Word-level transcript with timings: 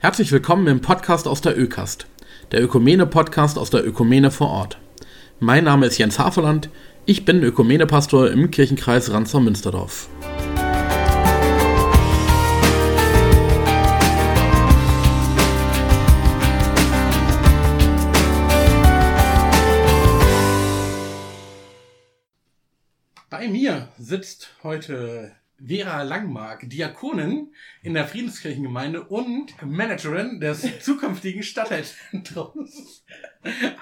Herzlich 0.00 0.30
willkommen 0.30 0.68
im 0.68 0.80
Podcast 0.80 1.26
aus 1.26 1.40
der 1.40 1.58
Ökast, 1.58 2.06
der 2.52 2.62
Ökumene-Podcast 2.62 3.58
aus 3.58 3.70
der 3.70 3.84
Ökumene 3.84 4.30
vor 4.30 4.48
Ort. 4.48 4.78
Mein 5.40 5.64
Name 5.64 5.86
ist 5.86 5.98
Jens 5.98 6.20
Haferland, 6.20 6.70
ich 7.04 7.24
bin 7.24 7.42
Ökumene-Pastor 7.42 8.30
im 8.30 8.48
Kirchenkreis 8.52 9.10
Ranzer-Münsterdorf. 9.10 10.08
Bei 23.28 23.48
mir 23.48 23.88
sitzt 23.98 24.50
heute 24.62 25.32
Vera 25.64 26.02
Langmark, 26.02 26.68
Diakonin 26.70 27.48
in 27.82 27.94
der 27.94 28.06
Friedenskirchengemeinde 28.06 29.02
und 29.02 29.54
Managerin 29.62 30.40
des 30.40 30.66
zukünftigen 30.80 31.42
Stadtteilzentrums 31.42 33.04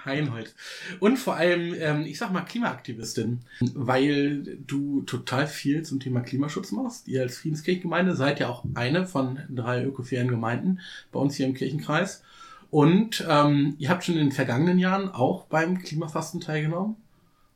Heinholz. 0.05 0.55
Und 1.01 1.19
vor 1.19 1.37
allem, 1.37 1.75
ähm, 1.79 2.02
ich 2.02 2.19
sag 2.19 2.33
mal, 2.33 2.43
Klimaaktivistin, 2.43 3.41
weil 3.75 4.59
du 4.66 5.02
total 5.02 5.47
viel 5.47 5.83
zum 5.83 6.01
Thema 6.01 6.21
Klimaschutz 6.21 6.73
machst. 6.73 7.09
Ihr 7.09 7.23
als 7.23 7.39
Friedenskirchengemeinde 7.39 8.16
seid 8.16 8.41
ja 8.41 8.49
auch 8.49 8.65
eine 8.74 9.07
von 9.07 9.41
drei 9.51 9.85
ökofairen 9.85 10.29
Gemeinden 10.29 10.80
bei 11.13 11.21
uns 11.21 11.37
hier 11.37 11.47
im 11.47 11.55
Kirchenkreis. 11.55 12.23
Und 12.71 13.24
ähm, 13.29 13.77
ihr 13.79 13.91
habt 13.91 14.05
schon 14.05 14.16
in 14.16 14.27
den 14.27 14.33
vergangenen 14.33 14.79
Jahren 14.79 15.09
auch 15.09 15.45
beim 15.45 15.79
Klimafasten 15.79 16.41
teilgenommen 16.41 16.97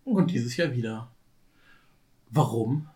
und 0.04 0.24
mhm. 0.24 0.28
dieses 0.28 0.56
Jahr 0.56 0.74
wieder. 0.74 1.10
Warum? 2.30 2.86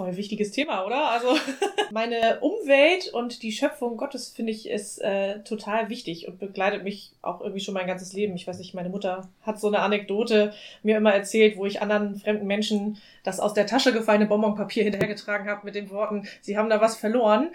Voll 0.00 0.16
wichtiges 0.16 0.50
Thema, 0.50 0.86
oder? 0.86 1.10
Also 1.10 1.36
meine 1.90 2.40
Umwelt 2.40 3.08
und 3.12 3.42
die 3.42 3.52
Schöpfung 3.52 3.98
Gottes 3.98 4.30
finde 4.30 4.50
ich 4.50 4.66
ist 4.66 4.98
äh, 5.02 5.40
total 5.40 5.90
wichtig 5.90 6.26
und 6.26 6.38
begleitet 6.38 6.84
mich 6.84 7.12
auch 7.20 7.42
irgendwie 7.42 7.60
schon 7.60 7.74
mein 7.74 7.86
ganzes 7.86 8.14
Leben. 8.14 8.34
Ich 8.34 8.46
weiß 8.46 8.58
nicht, 8.58 8.72
meine 8.72 8.88
Mutter 8.88 9.28
hat 9.42 9.60
so 9.60 9.66
eine 9.66 9.80
Anekdote 9.80 10.54
mir 10.82 10.96
immer 10.96 11.12
erzählt, 11.12 11.58
wo 11.58 11.66
ich 11.66 11.82
anderen 11.82 12.18
fremden 12.18 12.46
Menschen 12.46 12.96
das 13.24 13.40
aus 13.40 13.52
der 13.52 13.66
Tasche 13.66 13.92
gefallene 13.92 14.24
Bonbonpapier 14.24 14.84
hinterhergetragen 14.84 15.46
habe 15.46 15.66
mit 15.66 15.74
den 15.74 15.90
Worten, 15.90 16.26
sie 16.40 16.56
haben 16.56 16.70
da 16.70 16.80
was 16.80 16.96
verloren. 16.96 17.50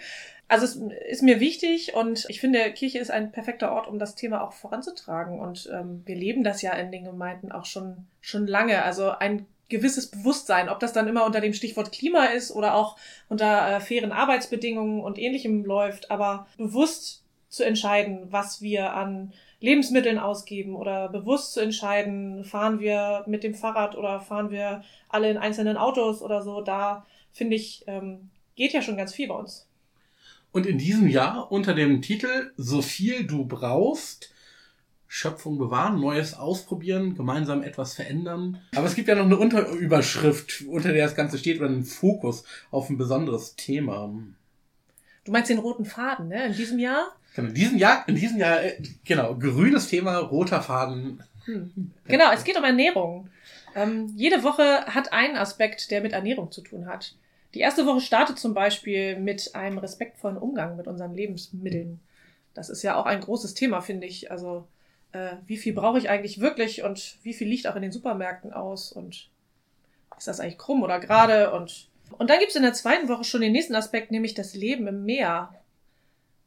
Also 0.46 0.66
es 0.66 0.76
ist 1.08 1.22
mir 1.24 1.40
wichtig 1.40 1.94
und 1.94 2.26
ich 2.28 2.40
finde, 2.40 2.70
Kirche 2.70 3.00
ist 3.00 3.10
ein 3.10 3.32
perfekter 3.32 3.72
Ort, 3.72 3.88
um 3.88 3.98
das 3.98 4.14
Thema 4.14 4.44
auch 4.44 4.52
voranzutragen. 4.52 5.40
Und 5.40 5.68
ähm, 5.74 6.04
wir 6.06 6.14
leben 6.14 6.44
das 6.44 6.62
ja 6.62 6.72
in 6.74 6.92
den 6.92 7.02
Gemeinden 7.02 7.50
auch 7.50 7.64
schon, 7.64 8.06
schon 8.20 8.46
lange. 8.46 8.84
Also 8.84 9.10
ein 9.10 9.46
gewisses 9.68 10.08
Bewusstsein, 10.08 10.68
ob 10.68 10.80
das 10.80 10.92
dann 10.92 11.08
immer 11.08 11.24
unter 11.24 11.40
dem 11.40 11.52
Stichwort 11.52 11.92
Klima 11.92 12.26
ist 12.26 12.52
oder 12.52 12.74
auch 12.74 12.96
unter 13.28 13.76
äh, 13.76 13.80
fairen 13.80 14.12
Arbeitsbedingungen 14.12 15.00
und 15.00 15.18
ähnlichem 15.18 15.64
läuft, 15.64 16.10
aber 16.10 16.46
bewusst 16.56 17.24
zu 17.48 17.64
entscheiden, 17.64 18.26
was 18.30 18.60
wir 18.60 18.94
an 18.94 19.32
Lebensmitteln 19.60 20.18
ausgeben 20.18 20.76
oder 20.76 21.08
bewusst 21.08 21.54
zu 21.54 21.60
entscheiden, 21.60 22.44
fahren 22.44 22.78
wir 22.80 23.24
mit 23.26 23.42
dem 23.42 23.54
Fahrrad 23.54 23.96
oder 23.96 24.20
fahren 24.20 24.50
wir 24.50 24.84
alle 25.08 25.30
in 25.30 25.38
einzelnen 25.38 25.76
Autos 25.76 26.22
oder 26.22 26.42
so, 26.42 26.60
da 26.60 27.06
finde 27.32 27.56
ich, 27.56 27.84
ähm, 27.86 28.30
geht 28.54 28.72
ja 28.72 28.82
schon 28.82 28.96
ganz 28.96 29.14
viel 29.14 29.28
bei 29.28 29.34
uns. 29.34 29.66
Und 30.52 30.66
in 30.66 30.78
diesem 30.78 31.08
Jahr 31.08 31.50
unter 31.50 31.74
dem 31.74 32.00
Titel 32.02 32.52
So 32.56 32.82
viel 32.82 33.26
du 33.26 33.44
brauchst 33.44 34.32
Schöpfung 35.08 35.58
bewahren, 35.58 36.00
Neues 36.00 36.34
ausprobieren, 36.34 37.14
gemeinsam 37.14 37.62
etwas 37.62 37.94
verändern. 37.94 38.60
Aber 38.74 38.86
es 38.86 38.94
gibt 38.94 39.08
ja 39.08 39.14
noch 39.14 39.24
eine 39.24 39.38
Unterüberschrift, 39.38 40.64
unter 40.68 40.92
der 40.92 41.04
das 41.04 41.14
Ganze 41.14 41.38
steht, 41.38 41.58
oder 41.60 41.68
einen 41.68 41.84
Fokus 41.84 42.44
auf 42.70 42.90
ein 42.90 42.98
besonderes 42.98 43.56
Thema. 43.56 44.12
Du 45.24 45.32
meinst 45.32 45.50
den 45.50 45.58
roten 45.58 45.84
Faden, 45.84 46.28
ne? 46.28 46.46
In 46.46 46.52
diesem 46.52 46.78
Jahr? 46.78 47.08
Genau, 47.34 47.48
in 47.48 47.54
diesem 47.54 47.78
Jahr, 47.78 48.08
in 48.08 48.14
diesem 48.14 48.38
Jahr, 48.38 48.62
äh, 48.62 48.80
genau, 49.04 49.34
grünes 49.36 49.88
Thema, 49.88 50.18
roter 50.18 50.62
Faden. 50.62 51.22
Hm. 51.44 51.92
Genau, 52.06 52.32
es 52.32 52.44
geht 52.44 52.56
um 52.56 52.64
Ernährung. 52.64 53.28
Ähm, 53.74 54.12
jede 54.16 54.42
Woche 54.42 54.86
hat 54.86 55.12
einen 55.12 55.36
Aspekt, 55.36 55.90
der 55.90 56.00
mit 56.00 56.12
Ernährung 56.12 56.50
zu 56.50 56.62
tun 56.62 56.86
hat. 56.86 57.14
Die 57.54 57.60
erste 57.60 57.86
Woche 57.86 58.00
startet 58.00 58.38
zum 58.38 58.54
Beispiel 58.54 59.18
mit 59.18 59.54
einem 59.54 59.78
respektvollen 59.78 60.36
Umgang 60.36 60.76
mit 60.76 60.86
unseren 60.86 61.14
Lebensmitteln. 61.14 62.00
Das 62.54 62.70
ist 62.70 62.82
ja 62.82 62.96
auch 62.96 63.06
ein 63.06 63.20
großes 63.20 63.54
Thema, 63.54 63.82
finde 63.82 64.06
ich. 64.06 64.30
Also 64.30 64.66
äh, 65.16 65.36
wie 65.46 65.56
viel 65.56 65.72
brauche 65.72 65.98
ich 65.98 66.08
eigentlich 66.08 66.40
wirklich 66.40 66.82
und 66.82 67.16
wie 67.22 67.34
viel 67.34 67.48
liegt 67.48 67.66
auch 67.66 67.76
in 67.76 67.82
den 67.82 67.92
Supermärkten 67.92 68.52
aus 68.52 68.92
und 68.92 69.28
ist 70.16 70.28
das 70.28 70.40
eigentlich 70.40 70.58
krumm 70.58 70.82
oder 70.82 71.00
gerade 71.00 71.52
und 71.52 71.88
und 72.18 72.30
dann 72.30 72.38
gibt 72.38 72.50
es 72.50 72.56
in 72.56 72.62
der 72.62 72.72
zweiten 72.72 73.08
Woche 73.08 73.24
schon 73.24 73.40
den 73.40 73.52
nächsten 73.52 73.74
Aspekt, 73.74 74.12
nämlich 74.12 74.34
das 74.34 74.54
Leben 74.54 74.86
im 74.86 75.04
Meer. 75.04 75.52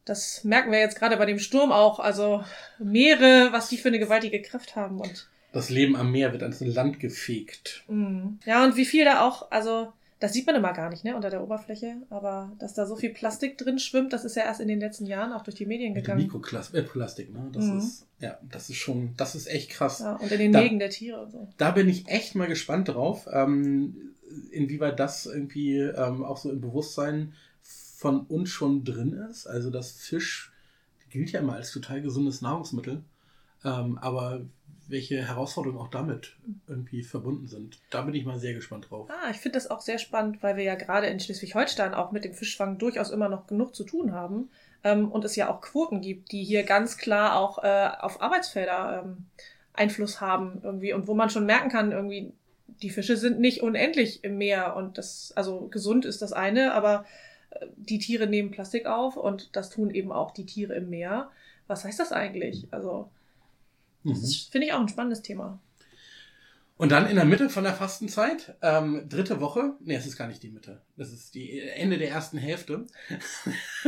Das 0.06 0.46
merken 0.46 0.72
wir 0.72 0.80
jetzt 0.80 0.98
gerade 0.98 1.18
bei 1.18 1.26
dem 1.26 1.38
Sturm 1.38 1.72
auch. 1.72 2.00
Also 2.00 2.44
Meere, 2.80 3.50
was 3.52 3.68
die 3.68 3.78
für 3.78 3.90
eine 3.90 4.00
gewaltige 4.00 4.42
Kraft 4.42 4.76
haben 4.76 5.02
und 5.02 5.28
das 5.52 5.70
Leben 5.70 5.96
am 5.96 6.12
Meer 6.12 6.32
wird 6.32 6.44
ans 6.44 6.62
Land 6.62 7.00
gefegt. 7.00 7.84
Mm. 7.88 8.36
Ja, 8.46 8.64
und 8.64 8.76
wie 8.76 8.86
viel 8.86 9.04
da 9.04 9.22
auch, 9.28 9.52
also 9.52 9.92
das 10.20 10.34
sieht 10.34 10.46
man 10.46 10.56
immer 10.56 10.74
gar 10.74 10.90
nicht, 10.90 11.06
ne, 11.06 11.16
unter 11.16 11.30
der 11.30 11.42
Oberfläche. 11.42 11.96
Aber 12.10 12.52
dass 12.60 12.74
da 12.74 12.86
so 12.86 12.96
viel 12.96 13.12
Plastik 13.12 13.58
drin 13.58 13.80
schwimmt, 13.80 14.12
das 14.12 14.26
ist 14.26 14.36
ja 14.36 14.44
erst 14.44 14.60
in 14.60 14.68
den 14.68 14.80
letzten 14.80 15.06
Jahren 15.06 15.32
auch 15.32 15.44
durch 15.44 15.56
die 15.56 15.66
Medien 15.66 15.94
gegangen. 15.94 16.22
Mikroplastik, 16.22 17.34
ne? 17.34 17.50
Das 17.54 17.66
mhm. 17.66 17.78
ist, 17.78 18.06
ja, 18.20 18.38
das 18.52 18.70
ist 18.70 18.78
schon, 18.78 19.14
das 19.16 19.36
ist 19.36 19.48
echt 19.48 19.70
krass. 19.70 20.00
Ja, 20.00 20.16
und 20.16 20.32
in 20.32 20.40
den 20.40 20.52
da, 20.52 20.60
Mägen 20.60 20.80
der 20.80 20.90
Tiere 20.90 21.22
und 21.22 21.32
so. 21.32 21.48
Da 21.58 21.72
bin 21.72 21.88
ich 21.88 22.08
echt 22.08 22.36
mal 22.36 22.48
gespannt 22.48 22.90
drauf, 22.90 23.28
ähm, 23.32 24.14
inwieweit 24.52 25.00
das 25.00 25.26
irgendwie 25.26 25.78
ähm, 25.78 26.26
auch 26.26 26.38
so 26.38 26.52
im 26.52 26.60
Bewusstsein 26.60 27.34
von 27.62 28.26
uns 28.26 28.50
schon 28.50 28.84
drin 28.84 29.14
ist. 29.14 29.48
Also 29.48 29.70
das 29.70 29.92
Fisch 29.92 30.52
gilt 31.10 31.32
ja 31.32 31.40
immer 31.40 31.54
als 31.54 31.72
total 31.72 32.02
gesundes 32.02 32.42
Nahrungsmittel. 32.42 33.04
Ähm, 33.64 33.98
aber 33.98 34.42
welche 34.90 35.28
Herausforderungen 35.28 35.80
auch 35.80 35.90
damit 35.90 36.36
irgendwie 36.68 37.04
verbunden 37.04 37.48
sind. 37.48 37.80
Da 37.90 38.02
bin 38.02 38.14
ich 38.16 38.26
mal 38.26 38.40
sehr 38.40 38.54
gespannt 38.54 38.90
drauf. 38.90 39.10
Ah, 39.10 39.30
ich 39.32 39.38
finde 39.38 39.58
das 39.58 39.70
auch 39.70 39.82
sehr 39.82 40.00
spannend, 40.00 40.42
weil 40.42 40.58
wir 40.58 40.64
ja 40.64 40.76
gerade 40.76 41.08
in 41.08 41.20
Schleswig-Holstein 41.20 41.94
auch 41.94 42.12
mit 42.12 42.26
dem 42.26 42.34
Fischfang 42.34 42.78
durchaus 42.78 43.12
immer 43.12 43.30
noch 43.30 43.48
genug 43.48 43.76
zu 43.76 43.84
tun 43.84 44.12
haben. 44.14 44.50
Ähm, 44.84 45.12
und 45.12 45.26
es 45.26 45.36
ja 45.36 45.50
auch 45.50 45.62
Quoten 45.62 46.02
gibt, 46.02 46.32
die 46.32 46.44
hier 46.44 46.64
ganz 46.64 46.98
klar 46.98 47.38
auch 47.40 47.64
äh, 47.64 47.90
auf 48.00 48.22
Arbeitsfelder 48.22 49.04
ähm, 49.06 49.26
Einfluss 49.74 50.20
haben 50.22 50.60
irgendwie 50.64 50.94
und 50.94 51.08
wo 51.08 51.16
man 51.16 51.30
schon 51.30 51.46
merken 51.46 51.70
kann, 51.70 51.92
irgendwie, 51.92 52.34
die 52.82 52.90
Fische 52.90 53.18
sind 53.18 53.40
nicht 53.40 53.62
unendlich 53.62 54.24
im 54.24 54.38
Meer 54.38 54.76
und 54.76 54.98
das, 54.98 55.34
also 55.36 55.68
gesund 55.68 56.06
ist 56.06 56.22
das 56.22 56.34
eine, 56.34 56.74
aber 56.74 57.06
äh, 57.52 57.66
die 57.76 58.00
Tiere 58.00 58.28
nehmen 58.28 58.52
Plastik 58.52 58.86
auf 58.86 59.18
und 59.18 59.56
das 59.56 59.70
tun 59.70 59.90
eben 59.90 60.12
auch 60.12 60.32
die 60.32 60.46
Tiere 60.46 60.76
im 60.76 60.90
Meer. 60.90 61.30
Was 61.68 61.86
heißt 61.86 62.00
das 62.00 62.12
eigentlich? 62.12 62.68
Also, 62.72 63.10
das 64.04 64.22
mhm. 64.22 64.52
finde 64.52 64.68
ich 64.68 64.74
auch 64.74 64.80
ein 64.80 64.90
spannendes 64.90 65.22
Thema. 65.22 65.60
Und 66.80 66.94
dann 66.94 67.08
in 67.08 67.18
der 67.18 67.26
Mitte 67.26 67.50
von 67.50 67.66
der 67.66 67.74
Fastenzeit, 67.74 68.56
ähm, 68.62 69.04
dritte 69.10 69.42
Woche, 69.42 69.74
nee, 69.82 69.96
es 69.96 70.06
ist 70.06 70.16
gar 70.16 70.30
nicht 70.30 70.42
die 70.42 70.50
Mitte, 70.50 70.82
das 70.96 71.12
ist 71.12 71.36
die 71.36 71.60
Ende 71.60 71.98
der 71.98 72.10
ersten 72.10 72.38
Hälfte. 72.38 72.88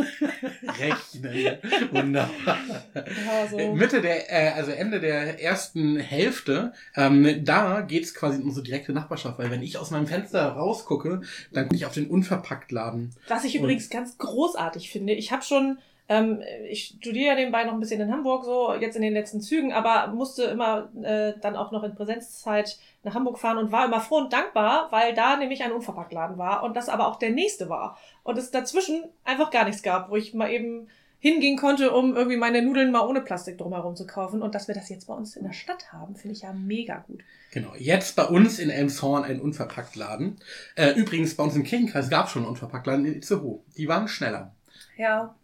Rechnen, 0.77 1.59
wunderbar. 1.91 2.57
Ja, 2.93 3.47
so. 3.49 3.75
Mitte 3.75 4.01
der, 4.01 4.29
äh, 4.29 4.49
also 4.49 4.71
Ende 4.71 4.99
der 4.99 5.41
ersten 5.41 5.99
Hälfte, 5.99 6.73
ähm, 6.93 7.45
da 7.45 7.79
geht's 7.79 8.13
quasi 8.13 8.41
in 8.41 8.43
unsere 8.43 8.65
direkte 8.65 8.91
Nachbarschaft, 8.91 9.39
weil 9.39 9.51
wenn 9.51 9.63
ich 9.63 9.77
aus 9.77 9.91
meinem 9.91 10.07
Fenster 10.07 10.45
rausgucke, 10.47 11.21
dann 11.53 11.63
gucke 11.67 11.77
ich 11.77 11.85
auf 11.85 11.93
den 11.93 12.09
Unverpacktladen. 12.09 13.15
Was 13.29 13.45
ich 13.45 13.55
übrigens 13.55 13.89
ganz 13.89 14.17
großartig 14.17 14.91
finde, 14.91 15.13
ich 15.13 15.31
habe 15.31 15.43
schon 15.43 15.77
ähm, 16.11 16.43
ich 16.69 16.97
studiere 16.99 17.27
ja 17.27 17.35
nebenbei 17.35 17.63
noch 17.63 17.71
ein 17.71 17.79
bisschen 17.79 18.01
in 18.01 18.11
Hamburg, 18.11 18.43
so 18.43 18.73
jetzt 18.73 18.97
in 18.97 19.01
den 19.01 19.13
letzten 19.13 19.39
Zügen, 19.39 19.71
aber 19.71 20.07
musste 20.07 20.43
immer 20.43 20.89
äh, 21.01 21.33
dann 21.39 21.55
auch 21.55 21.71
noch 21.71 21.83
in 21.83 21.95
Präsenzzeit 21.95 22.77
nach 23.03 23.15
Hamburg 23.15 23.39
fahren 23.39 23.57
und 23.57 23.71
war 23.71 23.85
immer 23.85 24.01
froh 24.01 24.17
und 24.17 24.33
dankbar, 24.33 24.89
weil 24.91 25.13
da 25.13 25.37
nämlich 25.37 25.63
ein 25.63 25.71
Unverpacktladen 25.71 26.37
war 26.37 26.63
und 26.63 26.75
das 26.75 26.89
aber 26.89 27.07
auch 27.07 27.15
der 27.15 27.29
nächste 27.29 27.69
war. 27.69 27.97
Und 28.23 28.37
es 28.37 28.51
dazwischen 28.51 29.05
einfach 29.23 29.51
gar 29.51 29.63
nichts 29.63 29.83
gab, 29.83 30.09
wo 30.09 30.17
ich 30.17 30.33
mal 30.33 30.51
eben 30.51 30.89
hingehen 31.19 31.55
konnte, 31.55 31.91
um 31.91 32.13
irgendwie 32.13 32.35
meine 32.35 32.61
Nudeln 32.61 32.91
mal 32.91 33.07
ohne 33.07 33.21
Plastik 33.21 33.57
drumherum 33.57 33.95
zu 33.95 34.05
kaufen. 34.05 34.41
Und 34.41 34.53
dass 34.53 34.67
wir 34.67 34.75
das 34.75 34.89
jetzt 34.89 35.07
bei 35.07 35.13
uns 35.13 35.37
in 35.37 35.45
der 35.45 35.53
Stadt 35.53 35.93
haben, 35.93 36.15
finde 36.17 36.35
ich 36.35 36.41
ja 36.41 36.51
mega 36.51 37.05
gut. 37.07 37.21
Genau, 37.53 37.71
jetzt 37.77 38.17
bei 38.17 38.25
uns 38.25 38.59
in 38.59 38.69
Elmshorn 38.69 39.23
ein 39.23 39.39
Unverpacktladen. 39.39 40.37
Äh, 40.75 40.91
übrigens, 40.91 41.37
bei 41.37 41.43
uns 41.43 41.55
im 41.55 41.63
Kirchenkreis 41.63 42.09
gab 42.09 42.25
es 42.25 42.33
schon 42.33 42.41
einen 42.41 42.51
Unverpacktladen 42.51 43.05
in 43.05 43.15
Itzehoe. 43.15 43.61
Die 43.77 43.87
waren 43.87 44.09
schneller. 44.09 44.53
Ja, 44.97 45.35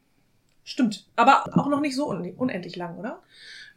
Stimmt. 0.68 1.06
Aber 1.16 1.46
auch 1.58 1.70
noch 1.70 1.80
nicht 1.80 1.96
so 1.96 2.10
un 2.10 2.30
unendlich 2.36 2.76
lang, 2.76 2.98
oder? 2.98 3.24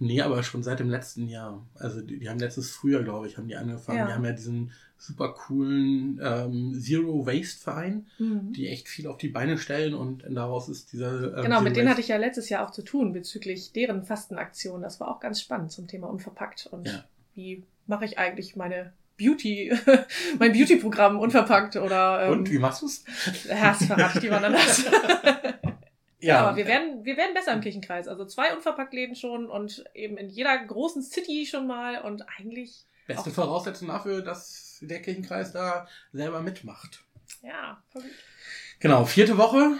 Nee, 0.00 0.22
aber 0.22 0.42
schon 0.42 0.64
seit 0.64 0.81
dem 0.81 0.90
letzten 0.90 1.28
Jahr. 1.28 1.64
Also 1.76 2.00
die, 2.00 2.19
die 2.19 2.28
haben 2.28 2.40
letztes 2.40 2.72
Frühjahr, 2.72 3.04
glaube 3.04 3.28
ich, 3.28 3.37
haben 3.37 3.46
die 3.46 3.54
angefangen. 3.54 3.98
Ja. 3.98 4.06
Die 4.08 4.12
haben 4.12 4.25
ja 4.25 4.32
diesen 4.32 4.72
super 4.98 5.32
coolen 5.34 6.20
ähm, 6.20 6.75
Zero 6.81 7.25
Waste 7.25 7.62
Verein, 7.62 8.08
mhm. 8.19 8.52
die 8.54 8.66
echt 8.66 8.88
viel 8.88 9.06
auf 9.06 9.19
die 9.19 9.28
Beine 9.28 9.56
stellen 9.56 9.94
und 9.94 10.25
daraus 10.28 10.69
ist 10.69 10.92
dieser. 10.92 11.37
Ähm, 11.37 11.44
genau, 11.44 11.60
mit 11.60 11.76
denen 11.76 11.88
hatte 11.88 12.00
ich 12.00 12.08
ja 12.08 12.16
letztes 12.16 12.48
Jahr 12.48 12.66
auch 12.66 12.72
zu 12.72 12.82
tun 12.82 13.12
bezüglich 13.12 13.72
deren 13.72 14.02
Fastenaktion. 14.02 14.82
Das 14.82 14.98
war 14.98 15.14
auch 15.14 15.20
ganz 15.20 15.40
spannend 15.40 15.70
zum 15.70 15.86
Thema 15.86 16.08
unverpackt 16.08 16.66
und 16.72 16.88
ja. 16.88 17.04
wie 17.34 17.62
mache 17.86 18.04
ich 18.04 18.19
eigentlich 18.19 18.56
meine 18.56 18.93
Beauty, 19.16 19.72
mein 20.40 20.52
Beauty-Programm 20.52 21.20
unverpackt 21.20 21.76
oder. 21.76 22.25
Ähm, 22.25 22.32
und 22.32 22.50
wie 22.50 22.58
machst 22.58 22.82
du's? 22.82 23.04
Ja, 23.48 23.75
das 23.78 23.84
verrate 23.84 24.19
ich 24.19 24.28
mal 24.28 24.44
anders. 24.44 24.84
Ja, 26.20 26.40
aber 26.40 26.56
wir 26.56 26.67
werden, 26.67 27.05
wir 27.05 27.17
werden 27.17 27.34
besser 27.34 27.52
im 27.52 27.61
Kirchenkreis. 27.61 28.08
Also 28.08 28.25
zwei 28.25 28.55
Unverpacktläden 28.55 29.17
schon 29.17 29.49
und 29.49 29.84
eben 29.94 30.17
in 30.17 30.28
jeder 30.28 30.56
großen 30.58 31.02
City 31.02 31.46
schon 31.46 31.67
mal 31.67 32.02
und 32.02 32.25
eigentlich. 32.38 32.84
Beste 33.06 33.31
Voraussetzung 33.31 33.88
dafür, 33.88 34.22
dass 34.22 34.78
der 34.82 35.02
Kirchenkreis 35.02 35.52
da 35.52 35.88
selber 36.12 36.40
mitmacht. 36.43 37.02
Ja, 37.43 37.82
verrückt. 37.88 38.14
Genau, 38.78 39.05
vierte 39.05 39.37
Woche. 39.37 39.76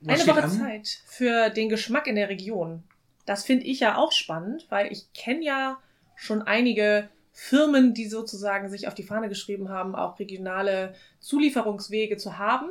Was 0.00 0.20
Eine 0.20 0.30
Woche 0.30 0.44
an? 0.44 0.50
Zeit 0.50 1.00
für 1.06 1.50
den 1.50 1.68
Geschmack 1.68 2.06
in 2.06 2.16
der 2.16 2.28
Region. 2.28 2.82
Das 3.26 3.44
finde 3.44 3.64
ich 3.64 3.80
ja 3.80 3.96
auch 3.96 4.12
spannend, 4.12 4.66
weil 4.68 4.92
ich 4.92 5.12
kenne 5.14 5.44
ja 5.44 5.78
schon 6.14 6.42
einige 6.42 7.08
Firmen, 7.32 7.94
die 7.94 8.06
sozusagen 8.06 8.68
sich 8.68 8.86
auf 8.86 8.94
die 8.94 9.02
Fahne 9.02 9.28
geschrieben 9.28 9.68
haben, 9.68 9.96
auch 9.96 10.18
regionale 10.18 10.94
Zulieferungswege 11.20 12.16
zu 12.16 12.38
haben. 12.38 12.68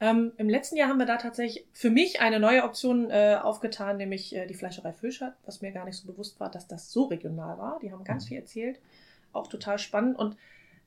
Ähm, 0.00 0.32
Im 0.38 0.48
letzten 0.48 0.76
Jahr 0.76 0.88
haben 0.88 0.98
wir 0.98 1.06
da 1.06 1.18
tatsächlich 1.18 1.66
für 1.72 1.90
mich 1.90 2.20
eine 2.20 2.40
neue 2.40 2.64
Option 2.64 3.10
äh, 3.10 3.38
aufgetan, 3.40 3.98
nämlich 3.98 4.34
äh, 4.34 4.46
die 4.46 4.54
Fleischerei 4.54 4.92
Fischert, 4.94 5.34
was 5.44 5.60
mir 5.60 5.72
gar 5.72 5.84
nicht 5.84 5.98
so 5.98 6.10
bewusst 6.10 6.40
war, 6.40 6.50
dass 6.50 6.66
das 6.66 6.90
so 6.90 7.04
regional 7.04 7.58
war. 7.58 7.78
Die 7.82 7.92
haben 7.92 8.02
ganz 8.04 8.24
mhm. 8.24 8.28
viel 8.28 8.38
erzählt, 8.38 8.80
auch 9.32 9.46
total 9.46 9.78
spannend. 9.78 10.18
Und 10.18 10.36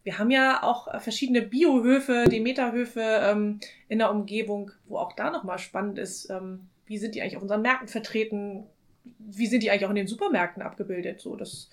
wir 0.04 0.18
haben 0.18 0.32
ja 0.32 0.64
auch 0.64 1.00
verschiedene 1.00 1.44
Biohöfe, 1.44 2.26
Demeterhöfe 2.28 3.02
ähm, 3.02 3.60
in 3.88 4.00
der 4.00 4.12
Umgebung, 4.12 4.72
wo 4.86 4.98
auch 4.98 5.14
da 5.14 5.30
nochmal 5.30 5.60
spannend 5.60 6.00
ist, 6.00 6.30
ähm, 6.30 6.68
wie 6.88 6.98
sind 6.98 7.14
die 7.14 7.22
eigentlich 7.22 7.38
auf 7.38 7.44
unseren 7.44 7.62
Märkten 7.62 7.88
vertreten, 7.88 8.66
wie 9.20 9.48
sind 9.48 9.64
die 9.64 9.70
eigentlich 9.70 9.86
auch 9.86 9.92
in 9.92 9.96
den 9.96 10.08
Supermärkten 10.08 10.64
abgebildet. 10.64 11.22
So, 11.22 11.36
das 11.36 11.70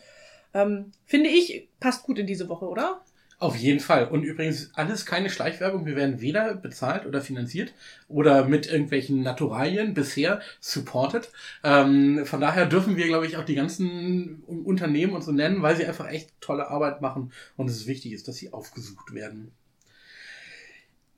ähm, 0.52 0.93
finde 1.06 1.31
ich 1.31 1.69
passt 1.81 2.04
gut 2.04 2.19
in 2.19 2.26
diese 2.26 2.48
Woche, 2.48 2.69
oder? 2.69 3.00
Auf 3.40 3.56
jeden 3.56 3.81
Fall. 3.81 4.06
Und 4.06 4.22
übrigens 4.22 4.70
alles 4.75 5.06
keine 5.06 5.31
Schleichwerbung. 5.31 5.87
Wir 5.87 5.96
werden 5.96 6.20
weder 6.20 6.54
bezahlt 6.54 7.06
oder 7.06 7.22
finanziert 7.22 7.72
oder 8.06 8.44
mit 8.44 8.66
irgendwelchen 8.66 9.22
Naturalien 9.22 9.94
bisher 9.94 10.42
supported. 10.60 11.32
Ähm, 11.64 12.26
von 12.26 12.42
daher 12.42 12.66
dürfen 12.66 12.98
wir, 12.98 13.06
glaube 13.06 13.26
ich, 13.26 13.38
auch 13.38 13.44
die 13.44 13.54
ganzen 13.54 14.42
Unternehmen 14.46 15.14
und 15.14 15.22
so 15.22 15.32
nennen, 15.32 15.62
weil 15.62 15.75
sie 15.75 15.87
einfach 15.87 16.10
echt 16.10 16.38
tolle 16.42 16.69
Arbeit 16.69 17.00
machen 17.00 17.32
und 17.56 17.70
es 17.70 17.87
wichtig 17.87 18.12
ist, 18.12 18.28
dass 18.28 18.37
sie 18.37 18.52
aufgesucht 18.52 19.14
werden. 19.14 19.52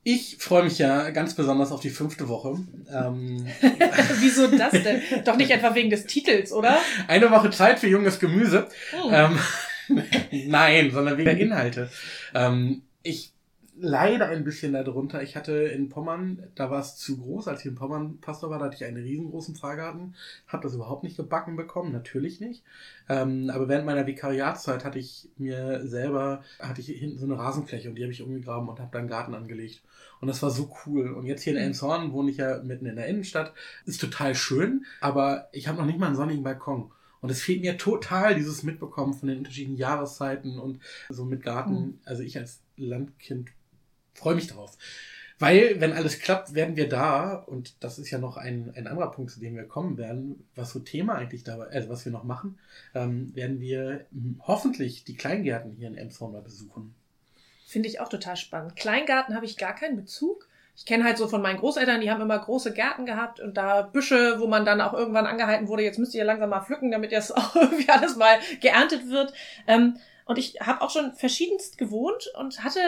Ich 0.05 0.37
freue 0.39 0.63
mich 0.63 0.79
ja 0.79 1.09
ganz 1.09 1.33
besonders 1.33 1.73
auf 1.73 1.81
die 1.81 1.89
fünfte 1.89 2.29
Woche. 2.29 2.57
Ähm, 2.89 3.45
Wieso 4.21 4.47
das 4.47 4.71
denn? 4.71 5.01
Doch 5.25 5.35
nicht 5.35 5.51
etwa 5.51 5.75
wegen 5.75 5.89
des 5.89 6.05
Titels, 6.05 6.53
oder? 6.53 6.77
Eine 7.09 7.31
Woche 7.31 7.49
Zeit 7.49 7.79
für 7.79 7.87
junges 7.87 8.21
Gemüse. 8.21 8.69
Hm. 8.91 9.11
Ähm, 9.11 9.39
Nein, 10.47 10.91
sondern 10.91 11.17
wegen 11.17 11.25
der 11.25 11.37
Inhalte. 11.37 11.89
Ähm, 12.33 12.83
ich 13.01 13.33
leider 13.75 14.27
ein 14.27 14.43
bisschen 14.43 14.73
darunter. 14.73 15.23
Ich 15.23 15.35
hatte 15.35 15.53
in 15.53 15.89
Pommern, 15.89 16.43
da 16.55 16.69
war 16.69 16.79
es 16.79 16.95
zu 16.95 17.17
groß, 17.17 17.47
als 17.47 17.61
ich 17.61 17.65
in 17.67 17.75
Pommern 17.75 18.19
Pastor 18.19 18.49
war, 18.49 18.59
da 18.59 18.65
hatte 18.65 18.75
ich 18.75 18.85
einen 18.85 19.03
riesengroßen 19.03 19.55
Pfarrgarten, 19.55 20.15
habe 20.47 20.63
das 20.63 20.75
überhaupt 20.75 21.03
nicht 21.03 21.17
gebacken 21.17 21.55
bekommen, 21.55 21.91
natürlich 21.91 22.39
nicht. 22.39 22.63
Ähm, 23.09 23.49
aber 23.53 23.67
während 23.67 23.85
meiner 23.85 24.05
Vikariatszeit 24.05 24.85
hatte 24.85 24.99
ich 24.99 25.29
mir 25.37 25.87
selber, 25.87 26.43
hatte 26.59 26.81
ich 26.81 26.87
hinten 26.87 27.17
so 27.17 27.25
eine 27.25 27.37
Rasenfläche 27.37 27.89
und 27.89 27.95
die 27.95 28.03
habe 28.03 28.13
ich 28.13 28.21
umgegraben 28.21 28.69
und 28.69 28.79
habe 28.79 28.89
da 28.91 28.99
einen 28.99 29.07
Garten 29.07 29.33
angelegt. 29.33 29.81
Und 30.21 30.27
das 30.27 30.41
war 30.41 30.51
so 30.51 30.73
cool. 30.85 31.11
Und 31.11 31.25
jetzt 31.25 31.43
hier 31.43 31.53
in 31.53 31.59
mhm. 31.59 31.65
Elmshorn 31.65 32.13
wohne 32.13 32.31
ich 32.31 32.37
ja 32.37 32.61
mitten 32.63 32.85
in 32.85 32.95
der 32.95 33.07
Innenstadt. 33.07 33.53
Ist 33.85 34.01
total 34.01 34.35
schön, 34.35 34.85
aber 35.01 35.49
ich 35.51 35.67
habe 35.67 35.77
noch 35.77 35.85
nicht 35.85 35.99
mal 35.99 36.07
einen 36.07 36.15
sonnigen 36.15 36.43
Balkon. 36.43 36.91
Und 37.23 37.29
es 37.29 37.41
fehlt 37.41 37.61
mir 37.61 37.77
total 37.77 38.35
dieses 38.35 38.63
Mitbekommen 38.63 39.13
von 39.13 39.29
den 39.29 39.37
unterschiedlichen 39.37 39.77
Jahreszeiten 39.77 40.59
und 40.59 40.79
so 41.09 41.23
mit 41.23 41.41
Garten. 41.41 41.73
Mhm. 41.73 41.99
Also 42.03 42.21
ich 42.21 42.37
als 42.37 42.59
Landkind 42.75 43.49
freue 44.13 44.35
mich 44.35 44.47
drauf. 44.47 44.77
Weil, 45.39 45.79
wenn 45.79 45.93
alles 45.93 46.19
klappt, 46.19 46.53
werden 46.53 46.75
wir 46.75 46.89
da, 46.89 47.35
und 47.35 47.81
das 47.81 47.97
ist 47.97 48.11
ja 48.11 48.17
noch 48.17 48.35
ein, 48.35 48.73
ein 48.75 48.87
anderer 48.87 49.09
Punkt, 49.09 49.31
zu 49.31 49.39
dem 49.39 49.55
wir 49.55 49.63
kommen 49.63 49.97
werden, 49.97 50.45
was 50.53 50.71
so 50.71 50.79
Thema 50.79 51.15
eigentlich 51.15 51.45
dabei, 51.45 51.67
also 51.67 51.87
was 51.87 52.03
wir 52.03 52.11
noch 52.11 52.25
machen, 52.25 52.59
ähm, 52.93 53.33
werden 53.33 53.61
wir 53.61 54.05
hoffentlich 54.41 55.05
die 55.05 55.15
Kleingärten 55.15 55.71
hier 55.71 55.87
in 55.87 55.95
Emshorn 55.95 56.33
mal 56.33 56.41
besuchen. 56.41 56.93
Finde 57.65 57.87
ich 57.87 58.01
auch 58.01 58.09
total 58.09 58.35
spannend. 58.35 58.75
Kleingarten 58.75 59.33
habe 59.33 59.45
ich 59.45 59.55
gar 59.55 59.73
keinen 59.73 59.95
Bezug. 59.95 60.49
Ich 60.75 60.85
kenne 60.85 61.03
halt 61.03 61.17
so 61.17 61.27
von 61.27 61.41
meinen 61.41 61.59
Großeltern, 61.59 62.01
die 62.01 62.09
haben 62.09 62.21
immer 62.21 62.39
große 62.39 62.73
Gärten 62.73 63.05
gehabt 63.05 63.39
und 63.39 63.57
da 63.57 63.83
Büsche, 63.83 64.39
wo 64.39 64.47
man 64.47 64.65
dann 64.65 64.81
auch 64.81 64.93
irgendwann 64.93 65.27
angehalten 65.27 65.67
wurde, 65.67 65.83
jetzt 65.83 65.99
müsst 65.99 66.15
ihr 66.15 66.23
langsam 66.23 66.49
mal 66.49 66.61
pflücken, 66.61 66.91
damit 66.91 67.11
jetzt 67.11 67.31
auch 67.37 67.55
irgendwie 67.55 67.89
alles 67.89 68.15
mal 68.15 68.39
geerntet 68.59 69.09
wird. 69.09 69.33
Ähm, 69.67 69.97
und 70.25 70.37
ich 70.37 70.55
habe 70.61 70.81
auch 70.81 70.89
schon 70.89 71.13
verschiedenst 71.13 71.77
gewohnt 71.77 72.31
und 72.39 72.63
hatte 72.63 72.79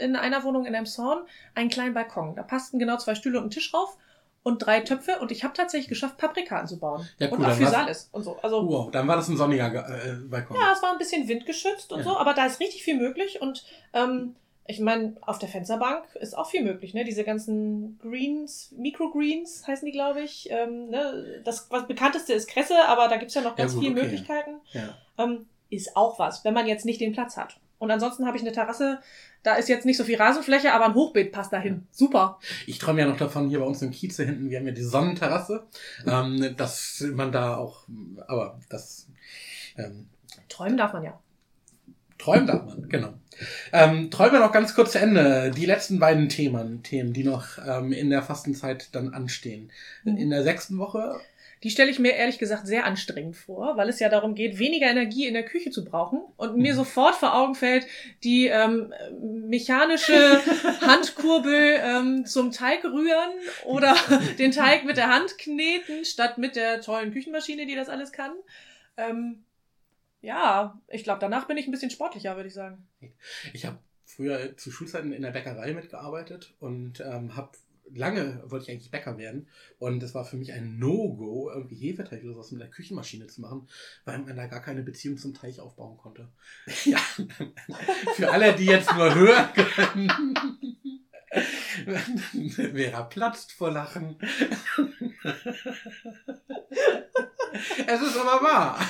in 0.00 0.16
einer 0.16 0.44
Wohnung 0.44 0.64
in 0.64 0.74
Emshorn 0.74 1.24
einen 1.54 1.68
kleinen 1.68 1.92
Balkon. 1.92 2.36
Da 2.36 2.42
passten 2.42 2.78
genau 2.78 2.96
zwei 2.98 3.14
Stühle 3.14 3.38
und 3.38 3.46
ein 3.46 3.50
Tisch 3.50 3.70
drauf 3.72 3.96
und 4.44 4.58
drei 4.58 4.80
Töpfe 4.80 5.18
und 5.20 5.32
ich 5.32 5.42
habe 5.42 5.54
tatsächlich 5.54 5.88
geschafft, 5.88 6.18
Paprika 6.18 6.60
anzubauen. 6.60 7.08
Ja, 7.18 7.28
cool, 7.28 7.38
und 7.38 7.46
auch 7.46 7.54
Physalis 7.54 8.10
und 8.12 8.22
so. 8.22 8.36
Also, 8.42 8.68
wow, 8.68 8.90
dann 8.90 9.08
war 9.08 9.16
das 9.16 9.28
ein 9.28 9.36
sonniger 9.36 9.66
äh, 9.66 10.12
Balkon. 10.28 10.56
Ja, 10.56 10.72
es 10.72 10.82
war 10.82 10.92
ein 10.92 10.98
bisschen 10.98 11.26
windgeschützt 11.26 11.92
und 11.92 12.00
ja. 12.00 12.04
so, 12.04 12.16
aber 12.16 12.34
da 12.34 12.46
ist 12.46 12.60
richtig 12.60 12.84
viel 12.84 12.96
möglich 12.96 13.40
und 13.40 13.64
ähm, 13.94 14.36
ich 14.66 14.80
meine, 14.80 15.16
auf 15.20 15.38
der 15.38 15.48
Fensterbank 15.48 16.04
ist 16.16 16.36
auch 16.36 16.48
viel 16.48 16.62
möglich, 16.62 16.94
ne? 16.94 17.04
Diese 17.04 17.24
ganzen 17.24 17.98
Greens, 17.98 18.72
Microgreens 18.76 19.66
heißen 19.66 19.84
die, 19.84 19.92
glaube 19.92 20.22
ich. 20.22 20.48
Ähm, 20.50 20.88
ne? 20.88 21.42
Das 21.44 21.70
was 21.70 21.86
bekannteste 21.86 22.32
ist 22.32 22.48
Kresse, 22.48 22.76
aber 22.86 23.08
da 23.08 23.18
gibt's 23.18 23.34
ja 23.34 23.42
noch 23.42 23.56
ganz 23.56 23.74
ja, 23.74 23.80
viele 23.80 23.92
okay. 23.92 24.02
Möglichkeiten. 24.02 24.60
Ja. 24.72 24.96
Ähm, 25.18 25.46
ist 25.68 25.96
auch 25.96 26.18
was, 26.18 26.44
wenn 26.44 26.54
man 26.54 26.66
jetzt 26.66 26.86
nicht 26.86 27.00
den 27.00 27.12
Platz 27.12 27.36
hat. 27.36 27.58
Und 27.78 27.90
ansonsten 27.90 28.26
habe 28.26 28.36
ich 28.36 28.42
eine 28.42 28.52
Terrasse, 28.52 29.00
da 29.42 29.56
ist 29.56 29.68
jetzt 29.68 29.84
nicht 29.84 29.98
so 29.98 30.04
viel 30.04 30.16
Rasenfläche, 30.16 30.72
aber 30.72 30.86
ein 30.86 30.94
Hochbeet 30.94 31.32
passt 31.32 31.52
dahin. 31.52 31.86
Super. 31.90 32.38
Ich 32.66 32.78
träume 32.78 33.00
ja 33.00 33.06
noch 33.06 33.18
davon, 33.18 33.50
hier 33.50 33.58
bei 33.58 33.66
uns 33.66 33.82
im 33.82 33.90
Kieze 33.90 34.24
hinten, 34.24 34.48
wir 34.48 34.58
haben 34.58 34.66
ja 34.66 34.72
die 34.72 34.82
Sonnenterrasse, 34.82 35.66
ähm, 36.06 36.54
dass 36.56 37.04
man 37.12 37.32
da 37.32 37.56
auch, 37.56 37.86
aber 38.26 38.58
das. 38.70 39.08
Ähm, 39.76 40.08
Träumen 40.48 40.78
darf 40.78 40.94
man 40.94 41.04
ja. 41.04 41.20
Träumen 42.24 42.46
darf 42.46 42.64
man, 42.64 42.88
genau. 42.88 43.12
Ähm, 43.70 44.10
träumen 44.10 44.32
wir 44.32 44.40
noch 44.40 44.52
ganz 44.52 44.74
kurz 44.74 44.92
zu 44.92 44.98
Ende. 44.98 45.52
Die 45.54 45.66
letzten 45.66 45.98
beiden 45.98 46.30
Themen, 46.30 46.82
Themen, 46.82 47.12
die 47.12 47.22
noch 47.22 47.58
ähm, 47.58 47.92
in 47.92 48.08
der 48.08 48.22
Fastenzeit 48.22 48.88
dann 48.92 49.12
anstehen. 49.12 49.70
Mhm. 50.04 50.16
In 50.16 50.30
der 50.30 50.42
sechsten 50.42 50.78
Woche. 50.78 51.20
Die 51.62 51.68
stelle 51.70 51.90
ich 51.90 51.98
mir 51.98 52.12
ehrlich 52.14 52.38
gesagt 52.38 52.66
sehr 52.66 52.86
anstrengend 52.86 53.36
vor, 53.36 53.76
weil 53.76 53.90
es 53.90 54.00
ja 54.00 54.08
darum 54.08 54.34
geht, 54.34 54.58
weniger 54.58 54.86
Energie 54.86 55.26
in 55.26 55.34
der 55.34 55.44
Küche 55.44 55.70
zu 55.70 55.84
brauchen. 55.84 56.22
Und 56.38 56.56
mir 56.56 56.72
mhm. 56.72 56.78
sofort 56.78 57.14
vor 57.14 57.34
Augen 57.34 57.54
fällt 57.54 57.86
die 58.22 58.46
ähm, 58.46 58.94
mechanische 59.20 60.14
Handkurbel 60.80 61.78
ähm, 61.82 62.24
zum 62.24 62.52
Teig 62.52 62.84
rühren 62.84 63.32
oder 63.66 63.94
den 64.38 64.50
Teig 64.50 64.86
mit 64.86 64.96
der 64.96 65.08
Hand 65.14 65.36
kneten, 65.36 66.06
statt 66.06 66.38
mit 66.38 66.56
der 66.56 66.80
tollen 66.80 67.12
Küchenmaschine, 67.12 67.66
die 67.66 67.74
das 67.74 67.90
alles 67.90 68.12
kann. 68.12 68.32
Ähm, 68.96 69.44
ja, 70.24 70.80
ich 70.88 71.04
glaube, 71.04 71.20
danach 71.20 71.46
bin 71.46 71.58
ich 71.58 71.66
ein 71.66 71.70
bisschen 71.70 71.90
sportlicher, 71.90 72.34
würde 72.36 72.48
ich 72.48 72.54
sagen. 72.54 72.86
Ich 73.52 73.66
habe 73.66 73.78
früher 74.06 74.56
zu 74.56 74.70
Schulzeiten 74.70 75.12
in 75.12 75.22
der 75.22 75.32
Bäckerei 75.32 75.72
mitgearbeitet 75.74 76.54
und 76.60 77.00
ähm, 77.00 77.36
habe 77.36 77.50
lange 77.92 78.42
wollte 78.46 78.64
ich 78.64 78.70
eigentlich 78.70 78.90
Bäcker 78.90 79.18
werden 79.18 79.46
und 79.78 80.02
es 80.02 80.14
war 80.14 80.24
für 80.24 80.36
mich 80.36 80.52
ein 80.52 80.78
No-Go, 80.78 81.50
irgendwie 81.50 81.76
Hefeteig 81.76 82.24
oder 82.24 82.38
was 82.38 82.50
mit 82.50 82.62
der 82.62 82.70
Küchenmaschine 82.70 83.26
zu 83.26 83.42
machen, 83.42 83.68
weil 84.06 84.18
man 84.20 84.34
da 84.34 84.46
gar 84.46 84.62
keine 84.62 84.82
Beziehung 84.82 85.18
zum 85.18 85.34
Teich 85.34 85.60
aufbauen 85.60 85.98
konnte. 85.98 86.28
ja, 86.84 86.98
für 88.14 88.32
alle, 88.32 88.54
die 88.54 88.64
jetzt 88.64 88.94
nur 88.94 89.14
hören 89.14 89.48
können. 89.52 90.10
Vera 92.54 93.02
platzt 93.02 93.52
vor 93.52 93.72
Lachen. 93.72 94.16
Es 97.86 98.02
ist 98.02 98.16
aber 98.16 98.42
wahr. 98.42 98.80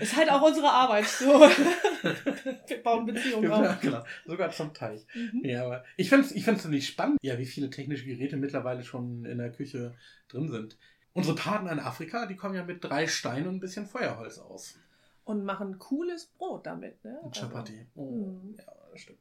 Ist 0.00 0.16
halt 0.16 0.30
auch 0.30 0.42
unsere 0.42 0.70
Arbeit. 0.70 1.06
So. 1.06 1.26
Wir 1.26 2.82
bauen 2.82 3.06
Beziehungen 3.06 3.50
auf. 3.50 3.64
Ja, 3.64 3.78
genau. 3.80 4.04
Sogar 4.26 4.50
zum 4.50 4.72
Teich. 4.72 5.06
Mhm. 5.14 5.44
Ja, 5.44 5.64
aber 5.64 5.84
ich 5.96 6.08
finde 6.08 6.26
es 6.26 6.32
ich 6.32 6.44
find's 6.44 6.62
ziemlich 6.62 6.86
spannend, 6.86 7.18
ja, 7.22 7.38
wie 7.38 7.46
viele 7.46 7.70
technische 7.70 8.04
Geräte 8.04 8.36
mittlerweile 8.36 8.84
schon 8.84 9.24
in 9.24 9.38
der 9.38 9.50
Küche 9.50 9.94
drin 10.28 10.48
sind. 10.48 10.76
Unsere 11.12 11.34
Partner 11.34 11.72
in 11.72 11.80
Afrika, 11.80 12.26
die 12.26 12.36
kommen 12.36 12.54
ja 12.54 12.64
mit 12.64 12.84
drei 12.84 13.06
Steinen 13.06 13.48
und 13.48 13.56
ein 13.56 13.60
bisschen 13.60 13.86
Feuerholz 13.86 14.38
aus. 14.38 14.78
Und 15.24 15.44
machen 15.44 15.78
cooles 15.78 16.26
Brot 16.26 16.66
damit, 16.66 17.04
ne? 17.04 17.18
Chapati. 17.32 17.72
Also, 17.74 17.90
oh, 17.96 18.40
mhm. 18.42 18.54
Ja, 18.56 18.72
das 18.92 19.00
stimmt. 19.00 19.18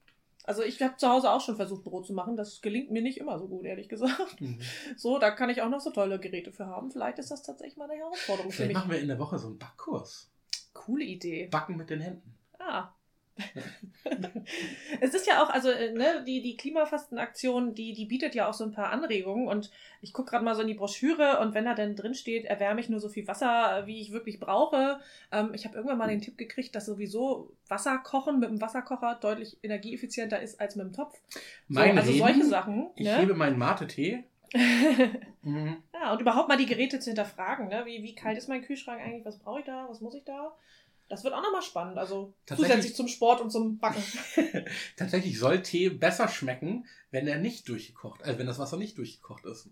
Also 0.47 0.63
ich 0.63 0.81
habe 0.81 0.95
zu 0.97 1.07
Hause 1.09 1.29
auch 1.29 1.41
schon 1.41 1.57
versucht, 1.57 1.83
Brot 1.83 2.07
zu 2.07 2.13
machen. 2.13 2.35
Das 2.37 2.61
gelingt 2.61 2.89
mir 2.89 3.01
nicht 3.01 3.17
immer 3.19 3.37
so 3.37 3.47
gut, 3.47 3.65
ehrlich 3.65 3.89
gesagt. 3.89 4.39
Mhm. 4.41 4.59
So, 4.97 5.19
da 5.19 5.29
kann 5.31 5.49
ich 5.49 5.61
auch 5.61 5.69
noch 5.69 5.81
so 5.81 5.91
tolle 5.91 6.19
Geräte 6.19 6.51
für 6.51 6.65
haben. 6.65 6.89
Vielleicht 6.89 7.19
ist 7.19 7.29
das 7.29 7.43
tatsächlich 7.43 7.77
mal 7.77 7.89
eine 7.89 7.99
Herausforderung 7.99 8.51
Vielleicht 8.51 8.61
für 8.61 8.67
mich. 8.67 8.73
machen 8.77 8.91
wir 8.91 8.99
in 8.99 9.09
der 9.09 9.19
Woche 9.19 9.37
so 9.37 9.47
einen 9.47 9.59
Backkurs. 9.59 10.31
Coole 10.73 11.03
Idee. 11.03 11.47
Backen 11.47 11.75
mit 11.75 11.89
den 11.89 11.99
Händen. 11.99 12.33
Ah, 12.59 12.89
es 15.01 15.13
ist 15.13 15.27
ja 15.27 15.43
auch, 15.43 15.49
also 15.49 15.69
äh, 15.69 15.93
ne, 15.93 16.23
die, 16.25 16.41
die 16.41 16.57
Klimafastenaktion, 16.57 17.73
die, 17.75 17.93
die 17.93 18.05
bietet 18.05 18.35
ja 18.35 18.47
auch 18.47 18.53
so 18.53 18.63
ein 18.63 18.71
paar 18.71 18.91
Anregungen 18.91 19.47
und 19.47 19.71
ich 20.01 20.13
gucke 20.13 20.31
gerade 20.31 20.45
mal 20.45 20.55
so 20.55 20.61
in 20.61 20.67
die 20.67 20.73
Broschüre 20.73 21.39
und 21.39 21.53
wenn 21.53 21.65
da 21.65 21.73
denn 21.73 21.95
drin 21.95 22.13
steht, 22.13 22.45
erwärme 22.45 22.79
ich 22.79 22.89
nur 22.89 22.99
so 22.99 23.09
viel 23.09 23.27
Wasser, 23.27 23.85
wie 23.85 23.99
ich 23.99 24.11
wirklich 24.11 24.39
brauche. 24.39 24.99
Ähm, 25.31 25.51
ich 25.53 25.65
habe 25.65 25.75
irgendwann 25.75 25.97
mal 25.97 26.07
den 26.07 26.21
Tipp 26.21 26.37
gekriegt, 26.37 26.75
dass 26.75 26.85
sowieso 26.85 27.53
Wasser 27.67 27.97
kochen 27.97 28.39
mit 28.39 28.49
dem 28.49 28.61
Wasserkocher 28.61 29.17
deutlich 29.21 29.57
energieeffizienter 29.63 30.41
ist 30.41 30.59
als 30.59 30.75
mit 30.75 30.87
dem 30.87 30.93
Topf. 30.93 31.19
Mein 31.67 31.93
so, 31.93 31.99
also 31.99 32.11
Reden, 32.11 32.23
solche 32.23 32.45
Sachen. 32.45 32.89
Ich 32.95 33.05
ne? 33.05 33.17
hebe 33.17 33.33
meinen 33.33 33.57
Mate-Tee. 33.57 34.23
mhm. 35.41 35.83
Ja, 35.93 36.13
und 36.13 36.21
überhaupt 36.21 36.47
mal 36.47 36.57
die 36.57 36.65
Geräte 36.65 36.99
zu 36.99 37.09
hinterfragen. 37.09 37.67
Ne? 37.67 37.83
Wie, 37.85 38.03
wie 38.03 38.15
kalt 38.15 38.37
ist 38.37 38.47
mein 38.47 38.61
Kühlschrank 38.61 39.01
eigentlich? 39.01 39.25
Was 39.25 39.39
brauche 39.39 39.59
ich 39.59 39.65
da? 39.65 39.87
Was 39.89 40.01
muss 40.01 40.15
ich 40.15 40.23
da? 40.23 40.55
Das 41.09 41.23
wird 41.23 41.33
auch 41.33 41.41
nochmal 41.41 41.61
spannend. 41.61 41.97
Also 41.97 42.33
zusätzlich 42.45 42.95
zum 42.95 43.07
Sport 43.07 43.41
und 43.41 43.49
zum 43.49 43.77
Backen. 43.79 44.03
Tatsächlich 44.97 45.39
soll 45.39 45.61
Tee 45.61 45.89
besser 45.89 46.27
schmecken, 46.27 46.85
wenn 47.11 47.27
er 47.27 47.37
nicht 47.39 47.69
durchgekocht, 47.69 48.23
also 48.23 48.39
wenn 48.39 48.47
das 48.47 48.59
Wasser 48.59 48.77
nicht 48.77 48.97
durchgekocht 48.97 49.45
ist. 49.45 49.69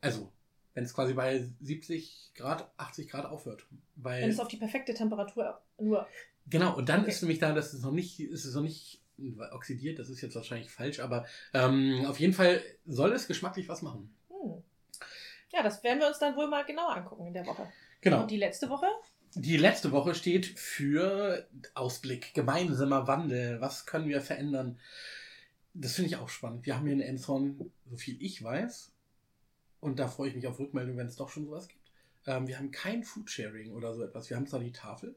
Also, 0.00 0.32
wenn 0.74 0.84
es 0.84 0.94
quasi 0.94 1.14
bei 1.14 1.48
70 1.60 2.32
Grad, 2.34 2.70
80 2.76 3.08
Grad 3.10 3.26
aufhört. 3.26 3.66
Weil, 3.96 4.22
wenn 4.22 4.30
es 4.30 4.38
auf 4.38 4.48
die 4.48 4.58
perfekte 4.58 4.94
Temperatur 4.94 5.60
nur. 5.78 6.06
Genau, 6.46 6.76
und 6.76 6.88
dann 6.88 7.00
okay. 7.00 7.10
ist 7.10 7.22
nämlich 7.22 7.40
da, 7.40 7.52
dass 7.52 7.72
es 7.72 7.82
noch 7.82 7.92
nicht, 7.92 8.20
ist 8.20 8.44
es 8.44 8.54
noch 8.54 8.62
nicht 8.62 9.02
oxidiert, 9.50 9.98
das 9.98 10.08
ist 10.08 10.20
jetzt 10.20 10.36
wahrscheinlich 10.36 10.70
falsch, 10.70 11.00
aber 11.00 11.26
ähm, 11.52 12.04
auf 12.06 12.20
jeden 12.20 12.32
Fall 12.32 12.62
soll 12.86 13.12
es 13.12 13.26
geschmacklich 13.26 13.68
was 13.68 13.82
machen. 13.82 14.14
Hm. 14.28 14.62
Ja, 15.52 15.62
das 15.64 15.82
werden 15.82 15.98
wir 15.98 16.06
uns 16.06 16.20
dann 16.20 16.36
wohl 16.36 16.46
mal 16.46 16.64
genauer 16.64 16.94
angucken 16.94 17.26
in 17.26 17.34
der 17.34 17.44
Woche. 17.46 17.68
Genau. 18.00 18.22
Und 18.22 18.30
die 18.30 18.36
letzte 18.36 18.68
Woche? 18.68 18.86
Die 19.34 19.56
letzte 19.56 19.92
Woche 19.92 20.14
steht 20.14 20.46
für 20.46 21.46
Ausblick, 21.74 22.34
gemeinsamer 22.34 23.06
Wandel. 23.06 23.60
Was 23.60 23.86
können 23.86 24.08
wir 24.08 24.20
verändern? 24.20 24.78
Das 25.74 25.94
finde 25.94 26.08
ich 26.10 26.16
auch 26.16 26.28
spannend. 26.28 26.66
Wir 26.66 26.76
haben 26.76 26.84
hier 26.84 26.94
in 26.94 27.00
Emshorn, 27.00 27.70
so 27.88 27.96
viel 27.96 28.20
ich 28.20 28.42
weiß, 28.42 28.92
und 29.80 29.98
da 29.98 30.08
freue 30.08 30.30
ich 30.30 30.34
mich 30.34 30.46
auf 30.46 30.58
Rückmeldung, 30.58 30.96
wenn 30.96 31.06
es 31.06 31.16
doch 31.16 31.28
schon 31.28 31.44
sowas 31.44 31.68
gibt. 31.68 31.92
Ähm, 32.26 32.46
wir 32.48 32.58
haben 32.58 32.70
kein 32.70 33.04
Foodsharing 33.04 33.72
oder 33.72 33.94
so 33.94 34.02
etwas. 34.02 34.28
Wir 34.28 34.36
haben 34.36 34.46
zwar 34.46 34.60
die 34.60 34.72
Tafel, 34.72 35.14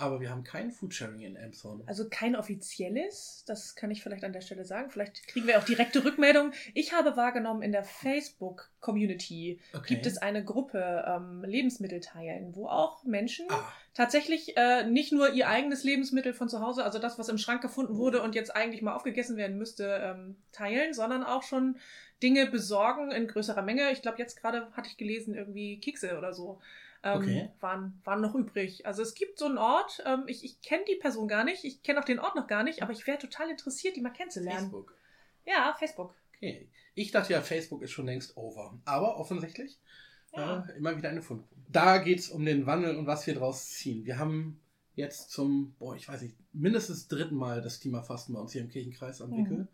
aber 0.00 0.20
wir 0.20 0.30
haben 0.30 0.44
kein 0.44 0.70
Foodsharing 0.70 1.20
in 1.20 1.36
Elmshorn. 1.36 1.82
Also 1.86 2.08
kein 2.08 2.34
offizielles, 2.34 3.44
das 3.46 3.74
kann 3.74 3.90
ich 3.90 4.02
vielleicht 4.02 4.24
an 4.24 4.32
der 4.32 4.40
Stelle 4.40 4.64
sagen. 4.64 4.90
Vielleicht 4.90 5.26
kriegen 5.26 5.46
wir 5.46 5.58
auch 5.58 5.64
direkte 5.64 6.04
Rückmeldungen. 6.04 6.52
Ich 6.74 6.92
habe 6.92 7.16
wahrgenommen, 7.16 7.62
in 7.62 7.72
der 7.72 7.84
Facebook-Community 7.84 9.60
okay. 9.74 9.94
gibt 9.94 10.06
es 10.06 10.18
eine 10.18 10.44
Gruppe 10.44 11.04
ähm, 11.06 11.44
Lebensmittel 11.44 12.00
teilen, 12.00 12.54
wo 12.54 12.66
auch 12.66 13.04
Menschen 13.04 13.46
ah. 13.50 13.72
tatsächlich 13.94 14.56
äh, 14.56 14.84
nicht 14.84 15.12
nur 15.12 15.32
ihr 15.32 15.48
eigenes 15.48 15.84
Lebensmittel 15.84 16.32
von 16.32 16.48
zu 16.48 16.60
Hause, 16.60 16.84
also 16.84 16.98
das, 16.98 17.18
was 17.18 17.28
im 17.28 17.38
Schrank 17.38 17.60
gefunden 17.60 17.96
wurde 17.96 18.22
und 18.22 18.34
jetzt 18.34 18.56
eigentlich 18.56 18.82
mal 18.82 18.94
aufgegessen 18.94 19.36
werden 19.36 19.58
müsste, 19.58 20.00
ähm, 20.02 20.36
teilen, 20.52 20.94
sondern 20.94 21.22
auch 21.22 21.42
schon 21.42 21.76
Dinge 22.22 22.46
besorgen 22.46 23.10
in 23.10 23.26
größerer 23.26 23.62
Menge. 23.62 23.90
Ich 23.92 24.02
glaube, 24.02 24.18
jetzt 24.18 24.40
gerade 24.40 24.70
hatte 24.72 24.88
ich 24.88 24.96
gelesen, 24.96 25.34
irgendwie 25.34 25.78
Kekse 25.78 26.16
oder 26.18 26.32
so 26.32 26.60
ähm, 27.02 27.18
okay. 27.18 27.50
waren, 27.60 28.00
waren 28.04 28.20
noch 28.20 28.34
übrig. 28.34 28.86
Also 28.86 29.02
es 29.02 29.14
gibt 29.14 29.38
so 29.38 29.46
einen 29.46 29.58
Ort, 29.58 30.02
ähm, 30.06 30.24
ich, 30.26 30.44
ich 30.44 30.60
kenne 30.60 30.84
die 30.88 30.96
Person 30.96 31.28
gar 31.28 31.44
nicht, 31.44 31.64
ich 31.64 31.82
kenne 31.82 32.00
auch 32.00 32.04
den 32.04 32.18
Ort 32.18 32.36
noch 32.36 32.46
gar 32.46 32.62
nicht, 32.62 32.82
aber 32.82 32.92
ich 32.92 33.06
wäre 33.06 33.18
total 33.18 33.50
interessiert, 33.50 33.96
die 33.96 34.00
mal 34.00 34.10
kennenzulernen. 34.10 34.60
Facebook. 34.60 34.94
Ja, 35.46 35.74
Facebook. 35.78 36.14
Okay. 36.36 36.68
Ich 36.94 37.10
dachte 37.10 37.32
ja, 37.32 37.40
Facebook 37.40 37.82
ist 37.82 37.92
schon 37.92 38.06
längst 38.06 38.36
over. 38.36 38.78
Aber 38.84 39.16
offensichtlich 39.16 39.78
ja. 40.34 40.66
äh, 40.66 40.76
immer 40.76 40.96
wieder 40.96 41.08
eine 41.08 41.22
Fundgrube. 41.22 41.62
Da 41.68 41.98
geht 41.98 42.18
es 42.18 42.28
um 42.28 42.44
den 42.44 42.66
Wandel 42.66 42.96
und 42.96 43.06
was 43.06 43.26
wir 43.26 43.34
draus 43.34 43.70
ziehen. 43.70 44.04
Wir 44.04 44.18
haben 44.18 44.60
jetzt 44.94 45.30
zum, 45.30 45.74
boah, 45.78 45.96
ich 45.96 46.08
weiß 46.08 46.22
nicht, 46.22 46.36
mindestens 46.52 47.08
dritten 47.08 47.36
Mal 47.36 47.62
das 47.62 47.80
Klimafasten 47.80 48.34
bei 48.34 48.40
uns 48.40 48.52
hier 48.52 48.62
im 48.62 48.68
Kirchenkreis 48.68 49.22
am 49.22 49.32
Wickel. 49.32 49.58
Mhm. 49.58 49.68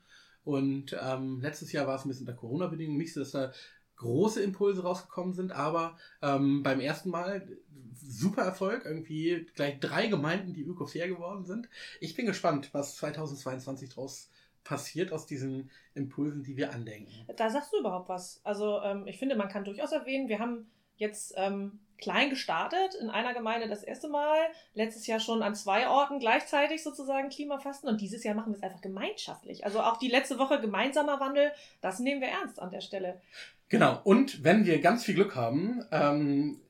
Und 0.45 0.97
ähm, 1.01 1.41
letztes 1.41 1.73
Jahr 1.73 1.87
war 1.89 1.97
es 1.97 2.05
ein 2.05 2.09
bisschen 2.09 2.27
unter 2.27 2.39
Corona-Bedingungen 2.39 2.99
nicht 2.99 3.13
so, 3.13 3.21
dass 3.21 3.33
da 3.33 3.53
große 3.97 4.43
Impulse 4.43 4.83
rausgekommen 4.83 5.35
sind, 5.35 5.53
aber 5.53 5.97
ähm, 6.23 6.63
beim 6.63 6.81
ersten 6.81 7.11
Mal 7.11 7.49
super 7.95 8.43
Erfolg, 8.43 8.85
irgendwie 8.85 9.47
gleich 9.55 9.81
drei 9.81 10.07
Gemeinden, 10.07 10.53
die 10.53 10.63
ökofair 10.63 11.09
geworden 11.09 11.45
sind. 11.45 11.69
Ich 12.01 12.15
bin 12.15 12.27
gespannt, 12.27 12.71
was 12.73 12.97
2022 12.97 13.89
draus 13.91 14.31
passiert 14.65 15.13
aus 15.13 15.27
diesen 15.27 15.71
Impulsen, 15.95 16.43
die 16.43 16.57
wir 16.57 16.73
andenken. 16.73 17.13
Da 17.37 17.51
sagst 17.51 17.73
du 17.73 17.79
überhaupt 17.79 18.09
was. 18.09 18.41
Also 18.45 18.81
ähm, 18.83 19.07
ich 19.07 19.19
finde, 19.19 19.37
man 19.37 19.49
kann 19.49 19.65
durchaus 19.65 19.93
erwähnen, 19.93 20.29
wir 20.29 20.41
haben 20.41 20.67
jetzt 20.97 21.35
ähm, 21.37 21.79
klein 21.99 22.31
gestartet, 22.31 22.95
in 23.01 23.11
einer 23.11 23.35
Gemeinde 23.35 23.69
das 23.69 23.83
erste 23.83 24.09
Mal, 24.09 24.39
letztes 24.75 25.07
Jahr 25.07 25.21
schon 25.21 25.43
an 25.43 25.55
zwei 25.55 25.89
Orten 25.89 26.19
gleichzeitig 26.19 26.83
sozusagen 26.83 27.29
Klimafasten 27.29 27.89
und 27.89 28.01
dieses 28.01 28.25
Jahr 28.25 28.35
machen 28.35 28.53
wir 28.53 28.57
es 28.57 28.63
einfach 28.63 28.81
gemeinschaftlich. 28.81 29.65
Also 29.65 29.81
auch 29.81 29.97
die 29.97 30.09
letzte 30.09 30.39
Woche 30.39 30.61
gemeinsamer 30.61 31.21
Wandel, 31.21 31.53
das 31.81 31.99
nehmen 31.99 32.21
wir 32.21 32.29
ernst 32.29 32.61
an 32.61 32.71
der 32.71 32.81
Stelle. 32.81 33.21
Genau, 33.69 34.01
und 34.05 34.45
wenn 34.45 34.65
wir 34.65 34.81
ganz 34.81 35.05
viel 35.05 35.15
Glück 35.15 35.35
haben, 35.35 35.85
ähm, 35.91 36.61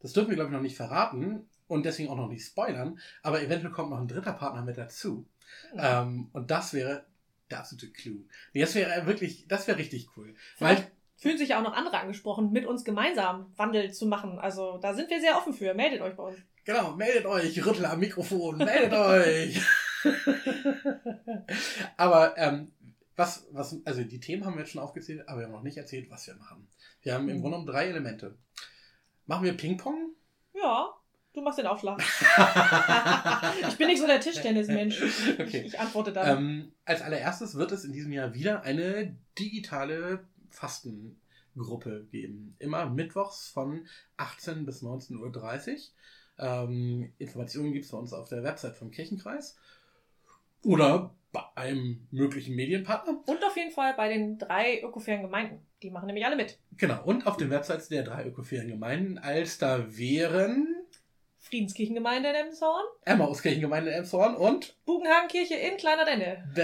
das 0.00 0.12
dürfen 0.12 0.30
wir 0.30 0.36
glaube 0.36 0.50
ich 0.50 0.54
noch 0.54 0.62
nicht 0.62 0.76
verraten 0.76 1.48
und 1.68 1.84
deswegen 1.84 2.08
auch 2.08 2.16
noch 2.16 2.28
nicht 2.28 2.46
spoilern, 2.46 2.98
aber 3.22 3.42
eventuell 3.42 3.72
kommt 3.72 3.90
noch 3.90 4.00
ein 4.00 4.08
dritter 4.08 4.32
Partner 4.32 4.62
mit 4.62 4.78
dazu. 4.78 5.26
Ja. 5.74 6.02
Ähm, 6.02 6.28
und 6.32 6.50
das 6.50 6.72
wäre 6.72 7.04
der 7.50 7.60
absolute 7.60 7.92
Clou. 7.92 8.24
Nee, 8.52 8.60
das 8.60 8.74
wäre 8.74 9.06
wirklich, 9.06 9.46
das 9.48 9.66
wäre 9.66 9.78
richtig 9.78 10.08
cool. 10.16 10.34
Vielleicht 10.56 10.82
weil 10.82 10.90
fühlen 11.16 11.38
sich 11.38 11.50
ja 11.50 11.58
auch 11.58 11.64
noch 11.64 11.74
andere 11.74 11.98
angesprochen, 11.98 12.52
mit 12.52 12.66
uns 12.66 12.84
gemeinsam 12.84 13.52
Wandel 13.56 13.92
zu 13.92 14.06
machen. 14.06 14.38
Also 14.38 14.78
da 14.78 14.94
sind 14.94 15.10
wir 15.10 15.20
sehr 15.20 15.36
offen 15.36 15.52
für. 15.52 15.74
Meldet 15.74 16.00
euch 16.00 16.14
bei 16.14 16.22
uns. 16.22 16.38
Genau, 16.64 16.92
meldet 16.96 17.26
euch, 17.26 17.64
Rüttel 17.64 17.86
am 17.86 18.00
Mikrofon, 18.00 18.58
meldet 18.58 18.92
euch. 18.92 19.62
Aber 21.96 22.36
ähm, 22.36 22.72
was, 23.16 23.46
was, 23.52 23.76
also 23.84 24.02
die 24.02 24.20
Themen 24.20 24.44
haben 24.44 24.54
wir 24.54 24.60
jetzt 24.60 24.72
schon 24.72 24.82
aufgezählt, 24.82 25.26
aber 25.28 25.40
wir 25.40 25.46
haben 25.46 25.52
noch 25.52 25.62
nicht 25.62 25.78
erzählt, 25.78 26.10
was 26.10 26.26
wir 26.26 26.34
machen. 26.34 26.68
Wir 27.02 27.14
haben 27.14 27.28
im 27.28 27.38
mhm. 27.38 27.40
Grunde 27.40 27.58
genommen 27.58 27.66
drei 27.66 27.86
Elemente. 27.86 28.36
Machen 29.26 29.44
wir 29.44 29.56
Ping-Pong? 29.56 30.10
Ja, 30.54 30.90
du 31.32 31.42
machst 31.42 31.58
den 31.58 31.66
Aufschlag. 31.66 31.98
ich 33.68 33.76
bin 33.76 33.88
nicht 33.88 34.00
so 34.00 34.06
der 34.06 34.20
Tischtennismensch. 34.20 35.02
Okay. 35.34 35.60
Ich, 35.60 35.66
ich 35.66 35.80
antworte 35.80 36.12
da. 36.12 36.36
Ähm, 36.36 36.72
als 36.84 37.00
allererstes 37.00 37.54
wird 37.54 37.72
es 37.72 37.84
in 37.84 37.92
diesem 37.92 38.12
Jahr 38.12 38.34
wieder 38.34 38.62
eine 38.62 39.16
digitale 39.38 40.26
Fastengruppe 40.50 42.06
geben. 42.10 42.56
Immer 42.58 42.88
mittwochs 42.90 43.48
von 43.48 43.86
18 44.16 44.66
bis 44.66 44.82
19.30 44.82 45.72
Uhr. 45.72 45.78
Ähm, 46.38 47.12
Informationen 47.18 47.72
gibt 47.72 47.86
es 47.86 47.90
bei 47.90 47.98
uns 47.98 48.12
auf 48.12 48.28
der 48.28 48.42
Website 48.42 48.76
vom 48.76 48.90
Kirchenkreis. 48.90 49.56
Oder 50.62 51.14
bei 51.32 51.42
einem 51.54 52.06
möglichen 52.10 52.54
Medienpartner. 52.54 53.22
Und 53.26 53.44
auf 53.44 53.56
jeden 53.56 53.70
Fall 53.70 53.94
bei 53.94 54.08
den 54.08 54.38
drei 54.38 54.82
ökofairen 54.82 55.22
Gemeinden. 55.22 55.60
Die 55.82 55.90
machen 55.90 56.06
nämlich 56.06 56.24
alle 56.24 56.36
mit. 56.36 56.58
Genau. 56.76 57.04
Und 57.04 57.26
auf 57.26 57.36
den 57.36 57.50
Websites 57.50 57.88
der 57.88 58.02
drei 58.02 58.26
ökofairen 58.26 58.68
Gemeinden, 58.68 59.18
als 59.18 59.58
da 59.58 59.96
wären 59.96 60.75
Friedenskirchengemeinde 61.48 62.30
in 62.30 62.34
Emshorn. 62.34 62.84
Emmauskirchengemeinde 63.04 63.90
in 63.90 63.98
Emshorn 63.98 64.36
und 64.36 64.76
Bugenhagenkirche 64.84 65.54
in 65.54 65.76
Kleiner 65.76 66.04
Denne. 66.04 66.48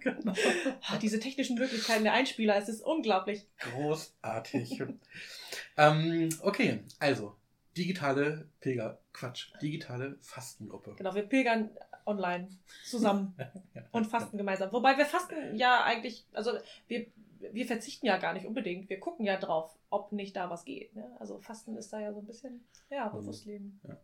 genau. 0.00 0.32
oh, 0.32 0.96
diese 1.00 1.18
technischen 1.18 1.58
Möglichkeiten 1.58 2.04
der 2.04 2.12
Einspieler, 2.12 2.56
es 2.56 2.68
ist 2.68 2.82
unglaublich. 2.82 3.46
Großartig. 3.58 4.82
ähm, 5.76 6.28
okay, 6.42 6.80
also 6.98 7.34
digitale 7.78 8.48
Pilger, 8.60 8.98
Quatsch, 9.12 9.52
digitale 9.62 10.16
Fastengruppe. 10.20 10.94
Genau, 10.96 11.14
wir 11.14 11.22
pilgern 11.22 11.70
online 12.06 12.48
zusammen 12.84 13.34
und 13.92 14.06
fasten 14.06 14.36
gemeinsam. 14.36 14.72
Wobei 14.72 14.96
wir 14.96 15.06
fasten 15.06 15.54
ja 15.54 15.84
eigentlich, 15.84 16.26
also 16.32 16.52
wir, 16.88 17.06
wir 17.38 17.66
verzichten 17.66 18.06
ja 18.06 18.16
gar 18.18 18.32
nicht 18.32 18.46
unbedingt. 18.46 18.88
Wir 18.88 18.98
gucken 18.98 19.24
ja 19.24 19.38
drauf, 19.38 19.78
ob 19.90 20.12
nicht 20.12 20.34
da 20.34 20.50
was 20.50 20.64
geht. 20.64 20.94
Ne? 20.94 21.16
Also 21.20 21.38
Fasten 21.38 21.76
ist 21.76 21.92
da 21.92 22.00
ja 22.00 22.12
so 22.12 22.20
ein 22.20 22.26
bisschen, 22.26 22.64
ja, 22.90 23.08
mhm. 23.08 23.20
bewusst 23.20 23.44
leben. 23.46 23.80
Ja. 23.86 23.98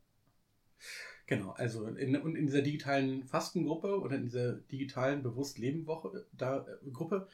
Genau, 1.27 1.53
also 1.53 1.87
in, 1.87 2.17
und 2.17 2.37
in 2.37 2.47
dieser 2.47 2.61
digitalen 2.61 3.25
Fastengruppe 3.25 3.99
oder 3.99 4.17
in 4.17 4.25
dieser 4.25 4.53
digitalen 4.53 5.23
Bewusst-Leben-Woche, 5.23 6.27
da, 6.33 6.67
äh, 6.67 6.91
Gruppe, 6.91 7.29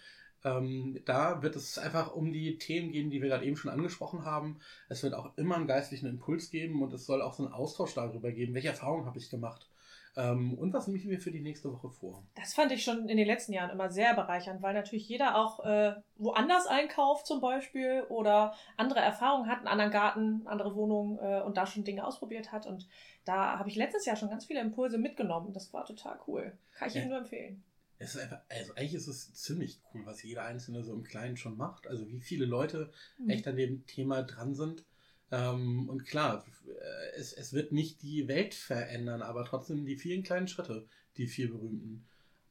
ähm, 0.44 1.00
da 1.04 1.42
wird 1.42 1.56
es 1.56 1.78
einfach 1.78 2.14
um 2.14 2.32
die 2.32 2.58
Themen 2.58 2.92
gehen, 2.92 3.10
die 3.10 3.20
wir 3.20 3.28
gerade 3.28 3.44
eben 3.44 3.56
schon 3.56 3.70
angesprochen 3.70 4.24
haben. 4.24 4.58
Es 4.88 5.02
wird 5.02 5.14
auch 5.14 5.36
immer 5.36 5.56
einen 5.56 5.66
geistlichen 5.66 6.06
Impuls 6.06 6.50
geben 6.50 6.82
und 6.82 6.92
es 6.92 7.06
soll 7.06 7.22
auch 7.22 7.34
so 7.34 7.44
einen 7.44 7.52
Austausch 7.52 7.94
darüber 7.94 8.32
geben, 8.32 8.54
welche 8.54 8.68
Erfahrungen 8.68 9.06
habe 9.06 9.18
ich 9.18 9.30
gemacht. 9.30 9.68
Ähm, 10.16 10.54
und 10.54 10.72
was 10.72 10.86
nehme 10.86 10.98
ich 10.98 11.04
mir 11.04 11.20
für 11.20 11.30
die 11.30 11.40
nächste 11.40 11.72
Woche 11.72 11.88
vor? 11.88 12.24
Das 12.34 12.54
fand 12.54 12.72
ich 12.72 12.82
schon 12.82 13.08
in 13.08 13.16
den 13.16 13.26
letzten 13.26 13.52
Jahren 13.52 13.70
immer 13.70 13.90
sehr 13.90 14.14
bereichernd, 14.14 14.60
weil 14.60 14.74
natürlich 14.74 15.08
jeder 15.08 15.36
auch 15.36 15.64
äh, 15.64 15.94
woanders 16.16 16.66
einkauft 16.66 17.26
zum 17.26 17.40
Beispiel 17.40 18.04
oder 18.08 18.54
andere 18.76 19.00
Erfahrungen 19.00 19.48
hat, 19.48 19.58
einen 19.58 19.68
anderen 19.68 19.92
Garten, 19.92 20.42
andere 20.46 20.74
Wohnungen 20.74 21.18
äh, 21.18 21.42
und 21.42 21.56
da 21.56 21.66
schon 21.66 21.84
Dinge 21.84 22.04
ausprobiert 22.04 22.50
hat. 22.50 22.66
Und 22.66 22.88
da 23.24 23.58
habe 23.58 23.68
ich 23.68 23.76
letztes 23.76 24.04
Jahr 24.04 24.16
schon 24.16 24.30
ganz 24.30 24.46
viele 24.46 24.60
Impulse 24.60 24.98
mitgenommen. 24.98 25.52
Das 25.52 25.72
war 25.72 25.84
total 25.84 26.18
cool. 26.26 26.58
Kann 26.74 26.88
ich 26.88 26.94
ja. 26.94 27.02
Ihnen 27.02 27.10
nur 27.10 27.18
empfehlen. 27.18 27.62
Es 28.00 28.14
ist 28.14 28.22
einfach, 28.22 28.40
also 28.48 28.74
eigentlich 28.74 28.94
ist 28.94 29.08
es 29.08 29.34
ziemlich 29.34 29.78
cool, 29.92 30.06
was 30.06 30.22
jeder 30.22 30.44
Einzelne 30.44 30.82
so 30.82 30.92
im 30.94 31.02
Kleinen 31.02 31.36
schon 31.36 31.56
macht. 31.56 31.86
Also 31.86 32.08
wie 32.08 32.20
viele 32.20 32.46
Leute 32.46 32.90
mhm. 33.18 33.28
echt 33.28 33.46
an 33.46 33.56
dem 33.56 33.86
Thema 33.86 34.22
dran 34.22 34.54
sind. 34.54 34.84
Ähm, 35.30 35.88
und 35.88 36.06
klar, 36.06 36.44
äh, 36.66 37.18
es, 37.18 37.34
es 37.34 37.52
wird 37.52 37.72
nicht 37.72 38.00
die 38.02 38.26
Welt 38.26 38.54
verändern, 38.54 39.20
aber 39.20 39.44
trotzdem 39.44 39.84
die 39.84 39.96
vielen 39.96 40.22
kleinen 40.22 40.48
Schritte, 40.48 40.88
die 41.18 41.26
vier 41.26 41.50
berühmten. 41.50 42.06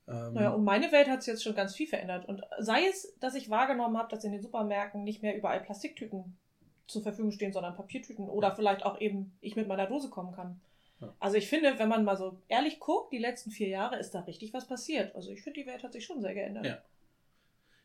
Ähm, 0.07 0.33
naja, 0.33 0.49
und 0.51 0.63
meine 0.63 0.91
Welt 0.91 1.09
hat 1.09 1.23
sich 1.23 1.33
jetzt 1.33 1.43
schon 1.43 1.55
ganz 1.55 1.75
viel 1.75 1.87
verändert. 1.87 2.25
Und 2.27 2.41
sei 2.59 2.85
es, 2.87 3.15
dass 3.19 3.33
ich 3.33 3.49
wahrgenommen 3.49 3.97
habe, 3.97 4.09
dass 4.09 4.23
in 4.23 4.31
den 4.31 4.43
Supermärkten 4.43 5.03
nicht 5.03 5.23
mehr 5.23 5.35
überall 5.35 5.61
Plastiktüten 5.61 6.37
zur 6.85 7.01
Verfügung 7.01 7.31
stehen, 7.31 7.53
sondern 7.53 7.75
Papiertüten. 7.75 8.29
Oder 8.29 8.55
vielleicht 8.55 8.83
auch 8.83 9.01
eben 9.01 9.35
ich 9.41 9.55
mit 9.55 9.67
meiner 9.67 9.87
Dose 9.87 10.09
kommen 10.09 10.31
kann. 10.31 10.61
Ja. 11.01 11.15
Also 11.19 11.37
ich 11.37 11.47
finde, 11.47 11.77
wenn 11.77 11.89
man 11.89 12.03
mal 12.03 12.17
so 12.17 12.41
ehrlich 12.47 12.79
guckt, 12.79 13.13
die 13.13 13.17
letzten 13.17 13.51
vier 13.51 13.69
Jahre 13.69 13.97
ist 13.97 14.11
da 14.11 14.21
richtig 14.21 14.53
was 14.53 14.67
passiert. 14.67 15.15
Also 15.15 15.31
ich 15.31 15.41
finde, 15.41 15.61
die 15.61 15.67
Welt 15.67 15.83
hat 15.83 15.93
sich 15.93 16.05
schon 16.05 16.21
sehr 16.21 16.33
geändert. 16.33 16.65
Ja. 16.65 16.81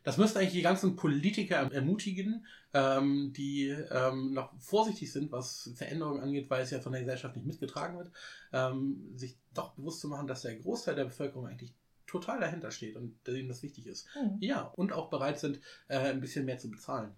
Das 0.03 0.17
müsste 0.17 0.37
eigentlich 0.37 0.53
die 0.53 0.61
ganzen 0.61 0.95
Politiker 0.95 1.55
ermutigen, 1.73 2.45
ähm, 2.73 3.33
die 3.35 3.69
ähm, 3.69 4.33
noch 4.33 4.53
vorsichtig 4.59 5.11
sind, 5.11 5.31
was 5.31 5.71
Veränderungen 5.75 6.21
angeht, 6.21 6.47
weil 6.49 6.61
es 6.61 6.69
ja 6.69 6.79
von 6.79 6.91
der 6.91 7.01
Gesellschaft 7.01 7.35
nicht 7.35 7.47
mitgetragen 7.47 7.97
wird, 7.97 8.11
ähm, 8.53 9.13
sich 9.15 9.35
doch 9.55 9.73
bewusst 9.73 10.01
zu 10.01 10.07
machen, 10.07 10.27
dass 10.27 10.43
der 10.43 10.55
Großteil 10.57 10.93
der 10.93 11.05
Bevölkerung 11.05 11.47
eigentlich 11.47 11.73
total 12.05 12.39
dahinter 12.39 12.69
steht 12.69 12.95
und 12.95 13.15
denen 13.25 13.49
das 13.49 13.63
wichtig 13.63 13.87
ist. 13.87 14.07
Mhm. 14.15 14.37
Ja, 14.41 14.61
und 14.75 14.93
auch 14.93 15.09
bereit 15.09 15.39
sind, 15.39 15.59
äh, 15.87 15.97
ein 15.97 16.21
bisschen 16.21 16.45
mehr 16.45 16.59
zu 16.59 16.69
bezahlen. 16.69 17.15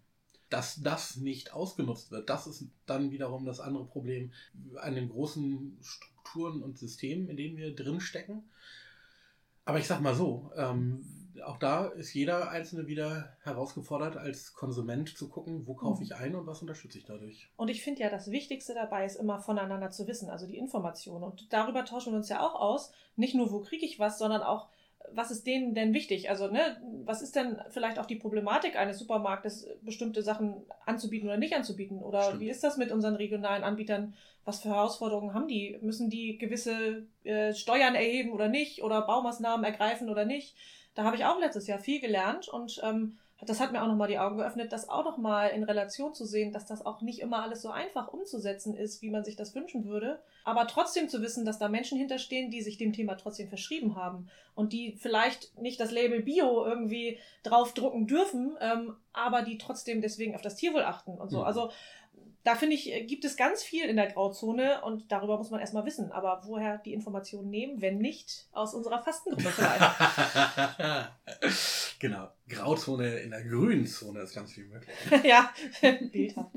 Dass 0.50 0.82
das 0.82 1.18
nicht 1.18 1.54
ausgenutzt 1.54 2.12
wird, 2.12 2.30
das 2.30 2.48
ist 2.48 2.66
dann 2.86 3.12
wiederum 3.12 3.46
das 3.46 3.60
andere 3.60 3.86
Problem 3.86 4.32
an 4.76 4.96
den 4.96 5.10
großen 5.10 5.78
Strukturen 5.82 6.64
und 6.64 6.78
Systemen, 6.78 7.28
in 7.28 7.38
denen 7.38 7.58
wir 7.58 7.76
drinstecken. 7.76 8.44
Aber 9.66 9.80
ich 9.80 9.88
sag 9.88 10.00
mal 10.00 10.16
so, 10.16 10.50
ähm, 10.56 11.06
auch 11.46 11.58
da 11.58 11.88
ist 11.88 12.14
jeder 12.14 12.50
Einzelne 12.50 12.88
wieder 12.88 13.36
herausgefordert, 13.44 14.18
als 14.18 14.54
Konsument 14.54 15.18
zu 15.18 15.30
gucken, 15.30 15.68
wo 15.68 15.74
kaufe 15.74 16.04
ich 16.04 16.16
ein 16.16 16.36
und 16.36 16.48
was 16.48 16.62
unterstütze 16.62 16.98
ich 16.98 17.06
dadurch. 17.06 17.50
Und 17.58 17.70
ich 17.70 17.84
finde 17.84 18.02
ja, 18.02 18.10
das 18.10 18.32
Wichtigste 18.32 18.74
dabei 18.74 19.06
ist 19.06 19.16
immer 19.16 19.40
voneinander 19.40 19.90
zu 19.92 20.08
wissen, 20.08 20.30
also 20.30 20.48
die 20.48 20.58
Information. 20.58 21.24
Und 21.24 21.52
darüber 21.52 21.86
tauschen 21.86 22.14
wir 22.14 22.18
uns 22.18 22.30
ja 22.30 22.46
auch 22.46 22.56
aus. 22.56 22.92
Nicht 23.16 23.36
nur, 23.36 23.52
wo 23.52 23.60
kriege 23.60 23.86
ich 23.86 24.00
was, 24.00 24.18
sondern 24.20 24.42
auch, 24.42 24.70
was 25.12 25.32
ist 25.32 25.48
denen 25.48 25.74
denn 25.74 25.94
wichtig? 25.94 26.30
Also, 26.30 26.48
ne, 26.48 26.78
was 27.06 27.22
ist 27.22 27.36
denn 27.36 27.58
vielleicht 27.70 28.00
auch 28.00 28.06
die 28.06 28.16
Problematik 28.16 28.76
eines 28.76 29.00
Supermarktes, 29.00 29.68
bestimmte 29.82 30.22
Sachen 30.22 30.66
anzubieten 30.86 31.28
oder 31.28 31.38
nicht 31.38 31.56
anzubieten? 31.56 32.00
Oder 32.00 32.24
Stimmt. 32.24 32.42
wie 32.42 32.50
ist 32.50 32.64
das 32.64 32.78
mit 32.78 32.92
unseren 32.92 33.16
regionalen 33.16 33.64
Anbietern? 33.64 34.14
Was 34.46 34.62
für 34.62 34.70
Herausforderungen 34.70 35.34
haben 35.34 35.48
die? 35.48 35.78
Müssen 35.82 36.10
die 36.10 36.38
gewisse 36.38 37.06
äh, 37.24 37.54
Steuern 37.54 37.96
erheben 37.96 38.32
oder 38.32 38.48
nicht? 38.48 38.84
Oder 38.84 39.02
Baumaßnahmen 39.02 39.66
ergreifen 39.66 40.10
oder 40.10 40.26
nicht? 40.26 40.56
Da 40.96 41.04
habe 41.04 41.16
ich 41.16 41.26
auch 41.26 41.40
letztes 41.40 41.68
Jahr 41.68 41.80
viel 41.80 42.00
gelernt 42.00 42.48
und 42.48 42.82
ähm, 42.84 43.18
das 43.46 43.60
hat 43.60 43.72
mir 43.72 43.84
auch 43.84 43.88
nochmal 43.88 44.08
die 44.08 44.18
Augen 44.18 44.38
geöffnet, 44.38 44.74
das 44.74 44.90
auch 44.90 45.06
nochmal 45.06 45.50
in 45.52 45.64
Relation 45.64 46.14
zu 46.16 46.26
sehen, 46.26 46.52
dass 46.52 46.66
das 46.66 46.84
auch 46.86 47.02
nicht 47.02 47.20
immer 47.20 47.44
alles 47.44 47.62
so 47.62 47.70
einfach 47.70 48.08
umzusetzen 48.08 48.76
ist, 48.76 49.04
wie 49.04 49.12
man 49.12 49.24
sich 49.24 49.36
das 49.36 49.54
wünschen 49.54 49.86
würde. 49.86 50.20
Aber 50.44 50.66
trotzdem 50.66 51.08
zu 51.08 51.22
wissen, 51.22 51.46
dass 51.46 51.60
da 51.60 51.68
Menschen 51.68 52.00
hinterstehen, 52.00 52.50
die 52.50 52.62
sich 52.62 52.78
dem 52.78 52.94
Thema 52.94 53.16
trotzdem 53.16 53.48
verschrieben 53.48 53.96
haben 53.96 54.28
und 54.56 54.74
die 54.74 54.98
vielleicht 55.00 55.56
nicht 55.62 55.80
das 55.80 55.92
Label 55.92 56.24
Bio 56.24 56.66
irgendwie 56.66 57.20
draufdrucken 57.44 58.08
dürfen, 58.08 58.58
ähm, 58.60 58.96
aber 59.14 59.44
die 59.44 59.60
trotzdem 59.60 60.02
deswegen 60.02 60.34
auf 60.34 60.42
das 60.42 60.56
Tierwohl 60.56 60.84
achten 60.84 61.12
und 61.12 61.30
so. 61.30 61.40
Mhm. 61.40 61.46
Also 61.46 61.72
da 62.48 62.56
finde 62.56 62.76
ich, 62.76 62.94
äh, 62.94 63.04
gibt 63.04 63.26
es 63.26 63.36
ganz 63.36 63.62
viel 63.62 63.84
in 63.84 63.98
der 63.98 64.08
Grauzone 64.08 64.82
und 64.84 65.12
darüber 65.12 65.38
muss 65.38 65.50
man 65.50 65.60
erstmal 65.60 65.86
wissen. 65.86 66.14
Aber 66.14 66.44
woher 66.46 66.78
die 66.78 66.94
Informationen 66.94 67.50
nehmen, 67.50 67.82
wenn 67.82 67.98
nicht 67.98 68.48
aus 68.54 68.74
unserer 68.74 69.04
Fastengruppe 69.04 69.50
vielleicht? 69.50 71.12
genau. 72.00 72.30
Grauzone 72.48 73.18
in 73.20 73.32
der 73.32 73.44
grünen 73.44 73.86
Zone 73.86 74.22
ist 74.22 74.34
ganz 74.34 74.54
viel 74.54 74.66
möglich. 74.66 74.96
ja, 75.26 75.52
bildhaft. 76.12 76.56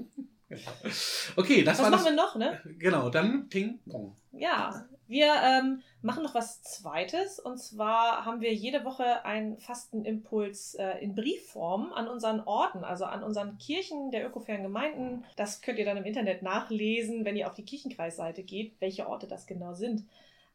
Okay, 1.35 1.65
das 1.65 1.79
was 1.79 1.85
war 1.85 1.91
machen 1.91 2.05
das, 2.05 2.13
wir 2.13 2.17
noch, 2.17 2.37
ne? 2.37 2.61
Genau, 2.79 3.11
dann 3.11 3.49
Ping 3.49 3.81
Pong. 3.89 4.17
Ja, 4.31 4.87
wir 5.11 5.35
ähm, 5.43 5.83
machen 6.03 6.23
noch 6.23 6.35
was 6.35 6.63
Zweites. 6.63 7.41
Und 7.41 7.59
zwar 7.59 8.25
haben 8.25 8.41
wir 8.41 8.55
jede 8.55 8.85
Woche 8.85 9.25
einen 9.25 9.59
Fastenimpuls 9.59 10.77
äh, 10.77 10.99
in 11.01 11.17
Briefform 11.17 11.93
an 11.93 12.07
unseren 12.07 12.41
Orten, 12.41 12.85
also 12.85 13.05
an 13.05 13.25
unseren 13.25 13.59
Kirchen 13.59 14.13
der 14.13 14.25
ökofairen 14.25 14.63
Gemeinden. 14.63 15.25
Das 15.37 15.63
könnt 15.63 15.81
ihr 15.81 15.85
dann 15.85 15.97
im 15.97 16.05
Internet 16.05 16.43
nachlesen, 16.43 17.25
wenn 17.25 17.37
ihr 17.37 17.49
auf 17.49 17.55
die 17.55 17.65
Kirchenkreisseite 17.65 18.45
geht, 18.45 18.81
welche 18.81 19.09
Orte 19.09 19.27
das 19.27 19.47
genau 19.47 19.75
sind. 19.75 20.05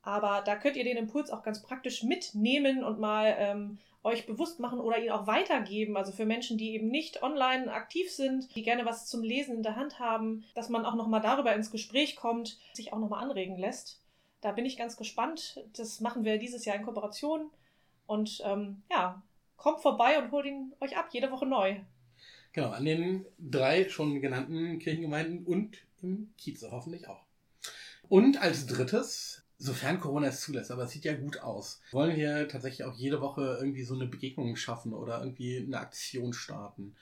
Aber 0.01 0.41
da 0.45 0.55
könnt 0.55 0.77
ihr 0.77 0.83
den 0.85 0.97
Impuls 0.97 1.31
auch 1.31 1.43
ganz 1.43 1.61
praktisch 1.61 2.03
mitnehmen 2.03 2.83
und 2.83 2.99
mal 2.99 3.35
ähm, 3.37 3.79
euch 4.03 4.25
bewusst 4.25 4.61
machen 4.61 4.79
oder 4.79 4.99
ihn 4.99 5.11
auch 5.11 5.27
weitergeben. 5.27 5.97
Also 5.97 6.13
für 6.13 6.25
Menschen, 6.25 6.57
die 6.57 6.75
eben 6.75 6.87
nicht 6.87 7.23
online 7.23 7.73
aktiv 7.73 8.09
sind, 8.09 8.55
die 8.55 8.63
gerne 8.63 8.85
was 8.85 9.07
zum 9.07 9.21
Lesen 9.21 9.57
in 9.57 9.63
der 9.63 9.75
Hand 9.75 9.99
haben, 9.99 10.45
dass 10.53 10.69
man 10.69 10.85
auch 10.85 10.95
nochmal 10.95 11.21
darüber 11.21 11.53
ins 11.53 11.71
Gespräch 11.71 12.15
kommt, 12.15 12.57
sich 12.73 12.93
auch 12.93 12.99
nochmal 12.99 13.23
anregen 13.23 13.57
lässt. 13.57 13.99
Da 14.41 14.51
bin 14.51 14.65
ich 14.65 14.77
ganz 14.77 14.97
gespannt. 14.97 15.63
Das 15.73 15.99
machen 16.01 16.23
wir 16.23 16.37
dieses 16.37 16.65
Jahr 16.65 16.75
in 16.75 16.83
Kooperation. 16.83 17.49
Und 18.07 18.41
ähm, 18.43 18.83
ja, 18.91 19.23
kommt 19.57 19.81
vorbei 19.81 20.19
und 20.19 20.31
holt 20.31 20.45
ihn 20.45 20.73
euch 20.79 20.97
ab, 20.97 21.09
jede 21.11 21.31
Woche 21.31 21.45
neu. 21.45 21.77
Genau, 22.53 22.69
an 22.69 22.85
den 22.85 23.25
drei 23.37 23.89
schon 23.89 24.21
genannten 24.21 24.79
Kirchengemeinden 24.79 25.45
und 25.45 25.77
im 26.01 26.33
Kieze 26.37 26.71
hoffentlich 26.71 27.07
auch. 27.07 27.25
Und 28.07 28.41
als 28.41 28.67
drittes 28.67 29.45
Sofern 29.57 30.01
Corona 30.01 30.27
es 30.27 30.41
zulässt, 30.41 30.69
aber 30.69 30.83
es 30.83 30.91
sieht 30.91 31.05
ja 31.05 31.15
gut 31.15 31.39
aus. 31.39 31.81
Wollen 31.91 32.17
wir 32.17 32.47
tatsächlich 32.49 32.83
auch 32.83 32.93
jede 32.93 33.21
Woche 33.21 33.57
irgendwie 33.59 33.83
so 33.83 33.95
eine 33.95 34.05
Begegnung 34.05 34.55
schaffen 34.57 34.93
oder 34.93 35.21
irgendwie 35.21 35.59
eine 35.59 35.79
Aktion 35.79 36.33
starten? 36.33 36.95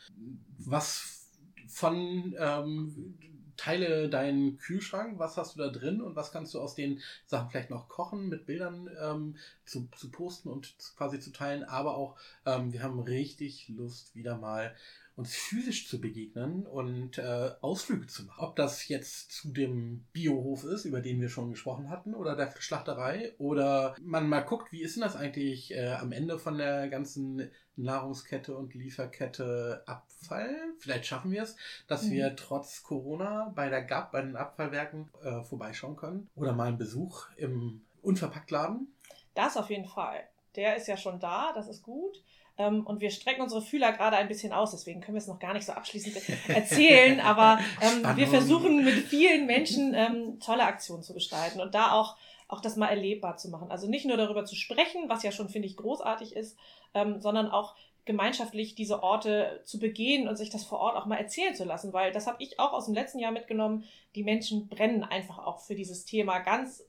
Was 0.60 1.32
von 1.67 2.36
ähm, 2.38 3.17
teile 3.63 4.10
deinen 4.10 4.58
Kühlschrank, 4.58 5.19
was 5.19 5.38
hast 5.38 5.56
du 5.56 5.60
da 5.60 5.69
drin 5.69 6.02
und 6.02 6.17
was 6.17 6.34
kannst 6.34 6.54
du 6.54 6.60
aus 6.60 6.76
den 6.76 7.02
Sachen 7.26 7.49
vielleicht 7.49 7.69
noch 7.69 7.88
kochen, 7.88 8.28
mit 8.28 8.45
Bildern 8.45 8.89
ähm, 9.02 9.38
zu, 9.65 9.88
zu 9.95 10.12
posten 10.12 10.49
und 10.49 10.76
quasi 10.97 11.19
zu 11.21 11.32
teilen, 11.32 11.63
aber 11.63 11.95
auch 11.95 12.17
ähm, 12.45 12.73
wir 12.73 12.84
haben 12.84 12.99
richtig 12.99 13.69
Lust 13.69 14.15
wieder 14.15 14.38
mal 14.38 14.76
uns 15.15 15.36
physisch 15.36 15.88
zu 15.88 16.02
begegnen 16.02 16.65
und 16.65 17.19
äh, 17.19 17.52
Ausflüge 17.62 18.08
zu 18.08 18.23
machen. 18.23 18.43
Ob 18.43 18.56
das 18.56 18.88
jetzt 18.88 19.32
zu 19.32 19.52
dem 19.52 20.06
Biohof 20.12 20.63
ist, 20.63 20.86
über 20.86 21.02
den 21.02 21.21
wir 21.21 21.30
schon 21.30 21.52
gesprochen 21.52 21.89
hatten, 21.89 22.15
oder 22.15 22.36
der 22.36 22.54
Schlachterei, 22.60 23.34
oder 23.38 23.95
man 24.02 24.28
mal 24.28 24.41
guckt, 24.41 24.71
wie 24.71 24.82
ist 24.82 24.95
denn 24.95 25.04
das 25.04 25.15
eigentlich 25.15 25.71
äh, 25.73 25.93
am 25.93 26.12
Ende 26.12 26.39
von 26.39 26.58
der 26.58 26.89
ganzen 26.89 27.52
Nahrungskette 27.76 28.56
und 28.56 28.73
Lieferkette 28.73 29.84
Abfall? 29.86 30.56
Vielleicht 30.80 31.06
schaffen 31.06 31.32
wir 31.32 31.43
es, 31.43 31.56
dass 31.88 32.06
mhm. 32.06 32.12
wir 32.12 32.36
trotz 32.36 32.82
Corona 32.82 33.52
bei 33.56 33.69
der 33.69 33.84
GAP, 33.84 34.12
bei 34.12 34.21
den 34.21 34.36
Abfallwerken, 34.36 35.10
äh, 35.23 35.43
vorbeischauen 35.43 35.95
können. 35.95 36.30
Oder 36.36 36.54
mal 36.54 36.69
einen 36.69 36.78
Besuch 36.78 37.28
im 37.38 37.82
Unverpacktladen. 38.02 38.88
Das 39.36 39.58
auf 39.58 39.69
jeden 39.69 39.86
Fall. 39.86 40.28
Der 40.56 40.76
ist 40.76 40.88
ja 40.88 40.97
schon 40.97 41.19
da, 41.19 41.52
das 41.54 41.67
ist 41.67 41.84
gut. 41.84 42.23
Ähm, 42.57 42.85
und 42.85 43.01
wir 43.01 43.09
strecken 43.09 43.41
unsere 43.41 43.61
Fühler 43.61 43.91
gerade 43.93 44.17
ein 44.17 44.27
bisschen 44.27 44.53
aus, 44.53 44.71
deswegen 44.71 45.01
können 45.01 45.15
wir 45.15 45.21
es 45.21 45.27
noch 45.27 45.39
gar 45.39 45.53
nicht 45.53 45.65
so 45.65 45.73
abschließend 45.73 46.17
erzählen. 46.47 47.19
aber 47.19 47.59
ähm, 47.81 48.15
wir 48.15 48.27
versuchen 48.27 48.83
mit 48.83 48.93
vielen 49.07 49.45
Menschen 49.47 49.93
ähm, 49.95 50.39
tolle 50.39 50.63
Aktionen 50.63 51.03
zu 51.03 51.13
gestalten 51.13 51.59
und 51.61 51.73
da 51.73 51.93
auch, 51.93 52.15
auch 52.47 52.61
das 52.61 52.75
mal 52.75 52.89
erlebbar 52.89 53.37
zu 53.37 53.49
machen. 53.49 53.71
Also 53.71 53.89
nicht 53.89 54.05
nur 54.05 54.17
darüber 54.17 54.45
zu 54.45 54.55
sprechen, 54.55 55.09
was 55.09 55.23
ja 55.23 55.31
schon, 55.31 55.49
finde 55.49 55.67
ich, 55.67 55.77
großartig 55.77 56.35
ist, 56.35 56.57
ähm, 56.93 57.21
sondern 57.21 57.49
auch 57.49 57.75
gemeinschaftlich 58.05 58.75
diese 58.75 59.01
Orte 59.01 59.61
zu 59.63 59.79
begehen 59.79 60.27
und 60.27 60.35
sich 60.35 60.49
das 60.49 60.65
vor 60.65 60.79
Ort 60.79 60.97
auch 60.97 61.05
mal 61.05 61.15
erzählen 61.15 61.55
zu 61.55 61.63
lassen, 61.63 61.93
weil 61.93 62.11
das 62.11 62.27
habe 62.27 62.43
ich 62.43 62.59
auch 62.59 62.73
aus 62.73 62.85
dem 62.85 62.93
letzten 62.93 63.19
Jahr 63.19 63.31
mitgenommen. 63.31 63.85
Die 64.15 64.23
Menschen 64.23 64.67
brennen 64.67 65.03
einfach 65.03 65.39
auch 65.39 65.59
für 65.61 65.73
dieses 65.73 66.05
Thema 66.05 66.39
ganz 66.39 66.83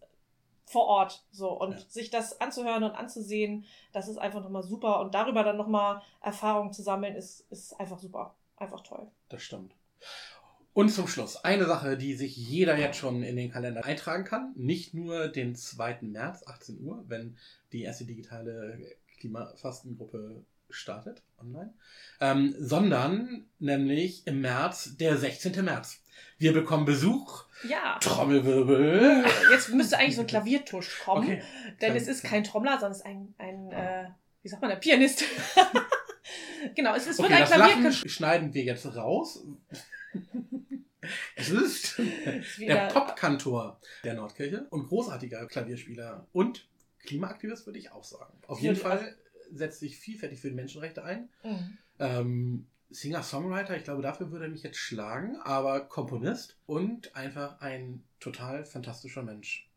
vor 0.75 0.87
Ort 0.87 1.25
so 1.31 1.53
und 1.53 1.71
ja. 1.71 1.79
sich 1.89 2.11
das 2.11 2.41
anzuhören 2.41 2.83
und 2.83 2.91
anzusehen, 2.91 3.65
das 3.93 4.09
ist 4.09 4.19
einfach 4.19 4.43
nochmal 4.43 4.65
super 4.65 4.99
und 5.01 5.15
darüber 5.15 5.45
dann 5.45 5.57
nochmal 5.57 6.03
Erfahrungen 6.21 6.73
zu 6.73 6.83
sammeln, 6.83 7.15
ist, 7.15 7.47
ist 7.53 7.79
einfach 7.79 8.01
super. 8.01 8.35
Einfach 8.57 8.81
toll. 8.81 9.07
Das 9.29 9.41
stimmt. 9.43 9.73
Und 10.73 10.89
zum 10.89 11.07
Schluss 11.07 11.37
eine 11.37 11.67
Sache, 11.67 11.97
die 11.97 12.15
sich 12.15 12.37
jeder 12.37 12.77
jetzt 12.77 12.97
schon 12.97 13.23
in 13.23 13.37
den 13.37 13.53
Kalender 13.53 13.85
eintragen 13.85 14.25
kann. 14.25 14.53
Nicht 14.57 14.95
nur 14.95 15.29
den 15.29 15.55
2. 15.55 15.99
März, 16.03 16.45
18 16.45 16.81
Uhr, 16.81 17.05
wenn 17.07 17.37
die 17.71 17.83
erste 17.83 18.05
digitale 18.05 18.97
Klimafastengruppe 19.21 20.45
startet 20.75 21.23
online, 21.39 21.75
ähm, 22.21 22.55
sondern 22.59 23.47
nämlich 23.59 24.27
im 24.27 24.41
März, 24.41 24.97
der 24.97 25.17
16. 25.17 25.65
März. 25.65 26.03
Wir 26.39 26.53
bekommen 26.53 26.85
Besuch. 26.85 27.45
Ja. 27.69 27.99
Trommelwirbel. 28.01 29.25
Uh, 29.25 29.53
jetzt 29.53 29.71
müsste 29.71 29.99
eigentlich 29.99 30.17
so 30.17 30.23
ein 30.23 30.27
Klaviertusch 30.27 31.01
kommen. 31.05 31.25
Okay. 31.25 31.43
Denn 31.81 31.97
es 31.97 32.09
ist 32.09 32.25
kein 32.25 32.45
Trommler, 32.45 32.73
sondern 32.73 32.93
es 32.93 32.99
ist 32.99 33.07
ein, 33.07 33.35
ein 33.39 33.71
äh, 33.71 34.09
wie 34.43 34.49
sagt 34.49 34.61
man, 34.61 34.71
ein 34.71 34.81
Pianist. 34.81 35.25
genau, 36.75 36.95
es, 36.95 37.07
es 37.07 37.19
okay, 37.19 37.31
wird 37.31 37.41
ein 37.41 37.47
Klavier. 37.47 37.93
schneiden 37.93 38.53
wir 38.53 38.65
jetzt 38.65 38.87
raus. 38.95 39.45
Es 41.37 41.51
ist, 41.51 41.99
ist 41.99 42.59
der 42.61 42.89
Popkantor 42.89 43.81
der 44.05 44.15
Nordkirche 44.15 44.67
und 44.71 44.89
großartiger 44.89 45.47
Klavierspieler 45.47 46.27
und 46.33 46.67
Klimaaktivist, 47.01 47.67
würde 47.67 47.79
ich 47.79 47.93
auch 47.93 48.05
sagen. 48.05 48.33
Auf 48.47 48.61
jeden 48.61 48.77
Fall 48.77 49.17
setzt 49.55 49.81
sich 49.81 49.99
vielfältig 49.99 50.41
für 50.41 50.49
die 50.49 50.55
Menschenrechte 50.55 51.03
ein. 51.05 51.29
Mhm. 51.43 51.79
Ähm, 51.99 52.67
Singer-Songwriter, 52.91 53.77
ich 53.77 53.85
glaube, 53.85 54.03
dafür 54.03 54.31
würde 54.31 54.47
er 54.47 54.51
mich 54.51 54.63
jetzt 54.63 54.77
schlagen, 54.77 55.37
aber 55.43 55.81
Komponist 55.81 56.57
und 56.67 57.15
einfach 57.17 57.61
ein 57.61 58.05
total 58.21 58.65
fantastischer 58.65 59.23
Mensch. 59.23 59.69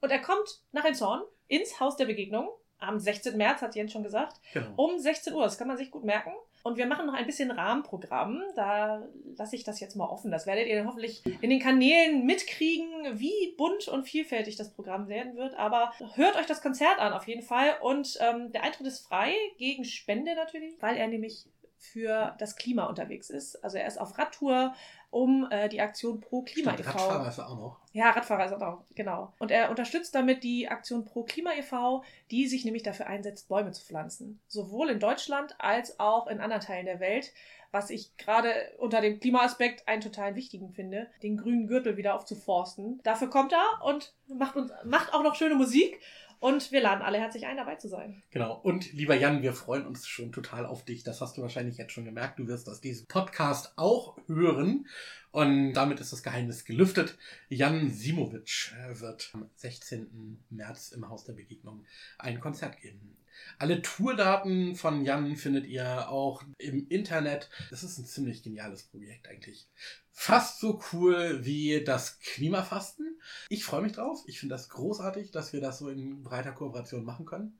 Und 0.00 0.10
er 0.10 0.20
kommt 0.20 0.60
nach 0.72 0.84
Elmshorn 0.84 1.22
ins 1.48 1.80
Haus 1.80 1.96
der 1.96 2.06
Begegnung 2.06 2.50
am 2.78 2.98
16. 2.98 3.36
März, 3.36 3.62
hat 3.62 3.74
Jens 3.74 3.92
schon 3.92 4.02
gesagt, 4.02 4.40
genau. 4.52 4.74
um 4.76 4.98
16 4.98 5.32
Uhr. 5.32 5.44
Das 5.44 5.56
kann 5.56 5.68
man 5.68 5.76
sich 5.76 5.90
gut 5.90 6.04
merken. 6.04 6.32
Und 6.62 6.76
wir 6.76 6.86
machen 6.86 7.06
noch 7.06 7.14
ein 7.14 7.26
bisschen 7.26 7.50
Rahmenprogramm. 7.50 8.42
Da 8.54 9.02
lasse 9.36 9.56
ich 9.56 9.64
das 9.64 9.80
jetzt 9.80 9.96
mal 9.96 10.06
offen. 10.06 10.30
Das 10.30 10.46
werdet 10.46 10.68
ihr 10.68 10.76
dann 10.76 10.86
hoffentlich 10.86 11.22
in 11.40 11.50
den 11.50 11.60
Kanälen 11.60 12.24
mitkriegen, 12.24 13.18
wie 13.18 13.54
bunt 13.56 13.88
und 13.88 14.04
vielfältig 14.04 14.56
das 14.56 14.72
Programm 14.72 15.08
werden 15.08 15.36
wird. 15.36 15.54
Aber 15.56 15.92
hört 16.14 16.36
euch 16.36 16.46
das 16.46 16.62
Konzert 16.62 16.98
an 16.98 17.12
auf 17.12 17.26
jeden 17.26 17.42
Fall. 17.42 17.74
Und 17.80 18.16
ähm, 18.20 18.52
der 18.52 18.62
Eintritt 18.62 18.86
ist 18.86 19.06
frei, 19.06 19.34
gegen 19.58 19.84
Spende 19.84 20.36
natürlich, 20.36 20.74
weil 20.80 20.96
er 20.96 21.08
nämlich 21.08 21.46
für 21.82 22.34
das 22.38 22.56
Klima 22.56 22.86
unterwegs 22.86 23.28
ist. 23.28 23.62
Also 23.64 23.76
er 23.76 23.86
ist 23.86 23.98
auf 23.98 24.16
Radtour 24.16 24.72
um 25.10 25.46
äh, 25.50 25.68
die 25.68 25.80
Aktion 25.80 26.20
Pro 26.20 26.42
Klima 26.42 26.72
e.V. 26.72 26.90
Radfahrer 26.90 27.28
ist 27.28 27.38
er 27.38 27.50
auch 27.50 27.56
noch. 27.56 27.80
Ja, 27.92 28.10
Radfahrer 28.10 28.46
ist 28.46 28.52
er 28.52 28.66
auch, 28.66 28.84
genau. 28.94 29.32
Und 29.38 29.50
er 29.50 29.68
unterstützt 29.68 30.14
damit 30.14 30.42
die 30.42 30.68
Aktion 30.68 31.04
Pro 31.04 31.24
Klima 31.24 31.50
e.V., 31.52 32.02
die 32.30 32.46
sich 32.46 32.64
nämlich 32.64 32.82
dafür 32.82 33.08
einsetzt, 33.08 33.48
Bäume 33.48 33.72
zu 33.72 33.84
pflanzen. 33.84 34.40
Sowohl 34.48 34.88
in 34.88 35.00
Deutschland 35.00 35.54
als 35.58 36.00
auch 36.00 36.28
in 36.28 36.40
anderen 36.40 36.62
Teilen 36.62 36.86
der 36.86 37.00
Welt. 37.00 37.32
Was 37.72 37.90
ich 37.90 38.16
gerade 38.16 38.52
unter 38.78 39.00
dem 39.00 39.18
Klimaaspekt 39.18 39.88
einen 39.88 40.02
total 40.02 40.34
wichtigen 40.34 40.70
finde, 40.70 41.08
den 41.22 41.38
grünen 41.38 41.66
Gürtel 41.66 41.96
wieder 41.96 42.14
aufzuforsten. 42.14 43.00
Dafür 43.02 43.28
kommt 43.28 43.52
er 43.52 43.84
und 43.84 44.14
macht, 44.28 44.56
uns, 44.56 44.70
macht 44.84 45.12
auch 45.12 45.22
noch 45.22 45.34
schöne 45.34 45.54
Musik. 45.54 45.98
Und 46.42 46.72
wir 46.72 46.80
laden 46.80 47.02
alle 47.02 47.20
herzlich 47.20 47.46
ein, 47.46 47.56
dabei 47.56 47.76
zu 47.76 47.86
sein. 47.86 48.20
Genau. 48.30 48.58
Und 48.58 48.92
lieber 48.92 49.14
Jan, 49.14 49.42
wir 49.42 49.52
freuen 49.52 49.86
uns 49.86 50.08
schon 50.08 50.32
total 50.32 50.66
auf 50.66 50.84
dich. 50.84 51.04
Das 51.04 51.20
hast 51.20 51.36
du 51.36 51.42
wahrscheinlich 51.42 51.76
jetzt 51.76 51.92
schon 51.92 52.04
gemerkt. 52.04 52.40
Du 52.40 52.48
wirst 52.48 52.68
aus 52.68 52.80
diesem 52.80 53.06
Podcast 53.06 53.74
auch 53.76 54.16
hören. 54.26 54.88
Und 55.30 55.72
damit 55.74 56.00
ist 56.00 56.12
das 56.12 56.24
Geheimnis 56.24 56.64
gelüftet. 56.64 57.16
Jan 57.48 57.90
Simovic 57.90 58.74
wird 58.94 59.30
am 59.34 59.48
16. 59.54 60.44
März 60.50 60.90
im 60.90 61.08
Haus 61.08 61.22
der 61.22 61.34
Begegnung 61.34 61.84
ein 62.18 62.40
Konzert 62.40 62.80
geben. 62.80 63.16
Alle 63.58 63.82
Tourdaten 63.82 64.76
von 64.76 65.04
Jan 65.04 65.36
findet 65.36 65.66
ihr 65.66 66.08
auch 66.08 66.42
im 66.58 66.86
Internet. 66.88 67.50
Das 67.70 67.82
ist 67.82 67.98
ein 67.98 68.06
ziemlich 68.06 68.42
geniales 68.42 68.84
Projekt 68.84 69.28
eigentlich. 69.28 69.68
Fast 70.10 70.60
so 70.60 70.80
cool 70.92 71.44
wie 71.44 71.82
das 71.84 72.18
Klimafasten. 72.20 73.18
Ich 73.48 73.64
freue 73.64 73.82
mich 73.82 73.92
drauf. 73.92 74.22
Ich 74.26 74.40
finde 74.40 74.54
das 74.54 74.68
großartig, 74.68 75.30
dass 75.30 75.52
wir 75.52 75.60
das 75.60 75.78
so 75.78 75.88
in 75.88 76.22
breiter 76.22 76.52
Kooperation 76.52 77.04
machen 77.04 77.26
können. 77.26 77.58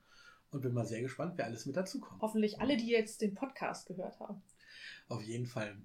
Und 0.51 0.61
bin 0.61 0.75
mal 0.75 0.85
sehr 0.85 1.01
gespannt, 1.01 1.35
wer 1.37 1.47
alles 1.47 1.65
mit 1.65 1.77
dazukommt. 1.77 2.21
Hoffentlich 2.21 2.61
alle, 2.61 2.77
die 2.77 2.91
jetzt 2.91 3.23
den 3.23 3.35
Podcast 3.35 3.87
gehört 3.87 4.21
haben. 4.21 4.43
Auf 5.09 5.23
jeden 5.23 5.47
Fall. 5.47 5.77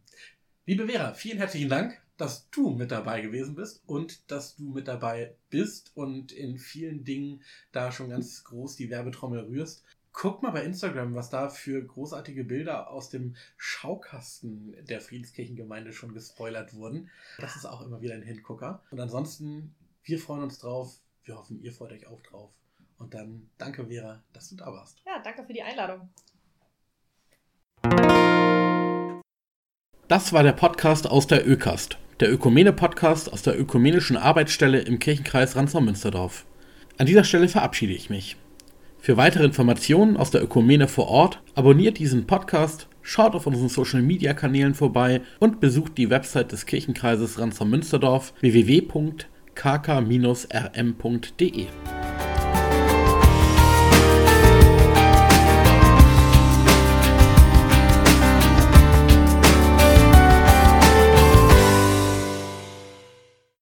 Liebe 0.66 0.88
Vera, 0.88 1.14
vielen 1.14 1.38
herzlichen 1.38 1.70
Dank, 1.70 2.02
dass 2.18 2.50
du 2.50 2.72
mit 2.72 2.92
dabei 2.92 3.22
gewesen 3.22 3.56
bist 3.56 3.82
und 3.86 4.30
dass 4.32 4.56
du 4.56 4.74
mit 4.74 4.88
dabei 4.88 5.36
bist 5.50 5.92
und 5.96 6.32
in 6.32 6.58
vielen 6.58 7.04
Dingen 7.04 7.44
da 7.72 7.92
schon 7.92 8.10
ganz 8.10 8.44
groß 8.44 8.76
die 8.76 8.90
Werbetrommel 8.90 9.42
rührst. 9.42 9.84
Guckt 10.14 10.42
mal 10.42 10.50
bei 10.50 10.64
Instagram, 10.64 11.14
was 11.14 11.30
da 11.30 11.48
für 11.48 11.86
großartige 11.86 12.44
Bilder 12.44 12.90
aus 12.90 13.10
dem 13.10 13.36
Schaukasten 13.56 14.76
der 14.88 15.00
Friedenskirchengemeinde 15.00 15.94
schon 15.94 16.14
gespoilert 16.14 16.74
wurden. 16.74 17.12
Das 17.38 17.56
ist 17.56 17.66
auch 17.66 17.82
immer 17.82 18.02
wieder 18.02 18.16
ein 18.16 18.24
Hingucker. 18.24 18.84
Und 18.90 19.00
ansonsten, 19.00 19.76
wir 20.04 20.18
freuen 20.18 20.42
uns 20.42 20.58
drauf. 20.58 21.00
Wir 21.24 21.38
hoffen, 21.38 21.62
ihr 21.62 21.72
freut 21.72 21.92
euch 21.92 22.08
auch 22.08 22.22
drauf. 22.22 22.52
Und 22.98 23.14
dann 23.14 23.48
danke, 23.60 23.86
Vera, 23.86 24.24
dass 24.34 24.50
du 24.50 24.56
da 24.56 24.66
warst. 24.74 25.04
Ja, 25.06 25.22
danke 25.24 25.44
für 25.46 25.54
die 25.54 25.62
Einladung. 25.62 26.10
Das 30.08 30.32
war 30.32 30.42
der 30.42 30.54
Podcast 30.54 31.06
aus 31.06 31.28
der 31.28 31.48
ÖCAST, 31.48 31.98
der 32.20 32.34
Ökumene-Podcast 32.34 33.32
aus 33.32 33.44
der 33.44 33.60
Ökumenischen 33.60 34.18
Arbeitsstelle 34.18 34.80
im 34.80 34.98
Kirchenkreis 34.98 35.56
Ransau-Münsterdorf. 35.56 36.46
An 36.98 37.06
dieser 37.06 37.24
Stelle 37.24 37.48
verabschiede 37.48 37.94
ich 37.94 38.10
mich. 38.10 38.38
Für 39.00 39.18
weitere 39.18 39.46
Informationen 39.46 40.18
aus 40.18 40.32
der 40.32 40.42
Ökumene 40.44 40.88
vor 40.88 41.08
Ort 41.10 41.44
abonniert 41.54 42.00
diesen 42.00 42.26
Podcast, 42.26 42.88
schaut 43.04 43.36
auf 43.36 43.46
unseren 43.46 43.70
Social-Media-Kanälen 43.70 44.74
vorbei 44.74 45.22
und 45.40 45.60
besucht 45.60 45.98
die 45.98 46.10
Website 46.10 46.52
des 46.52 46.66
Kirchenkreises 46.66 47.40
Ransau-Münsterdorf 47.40 48.34
www.kk-rm.de. 48.42 49.28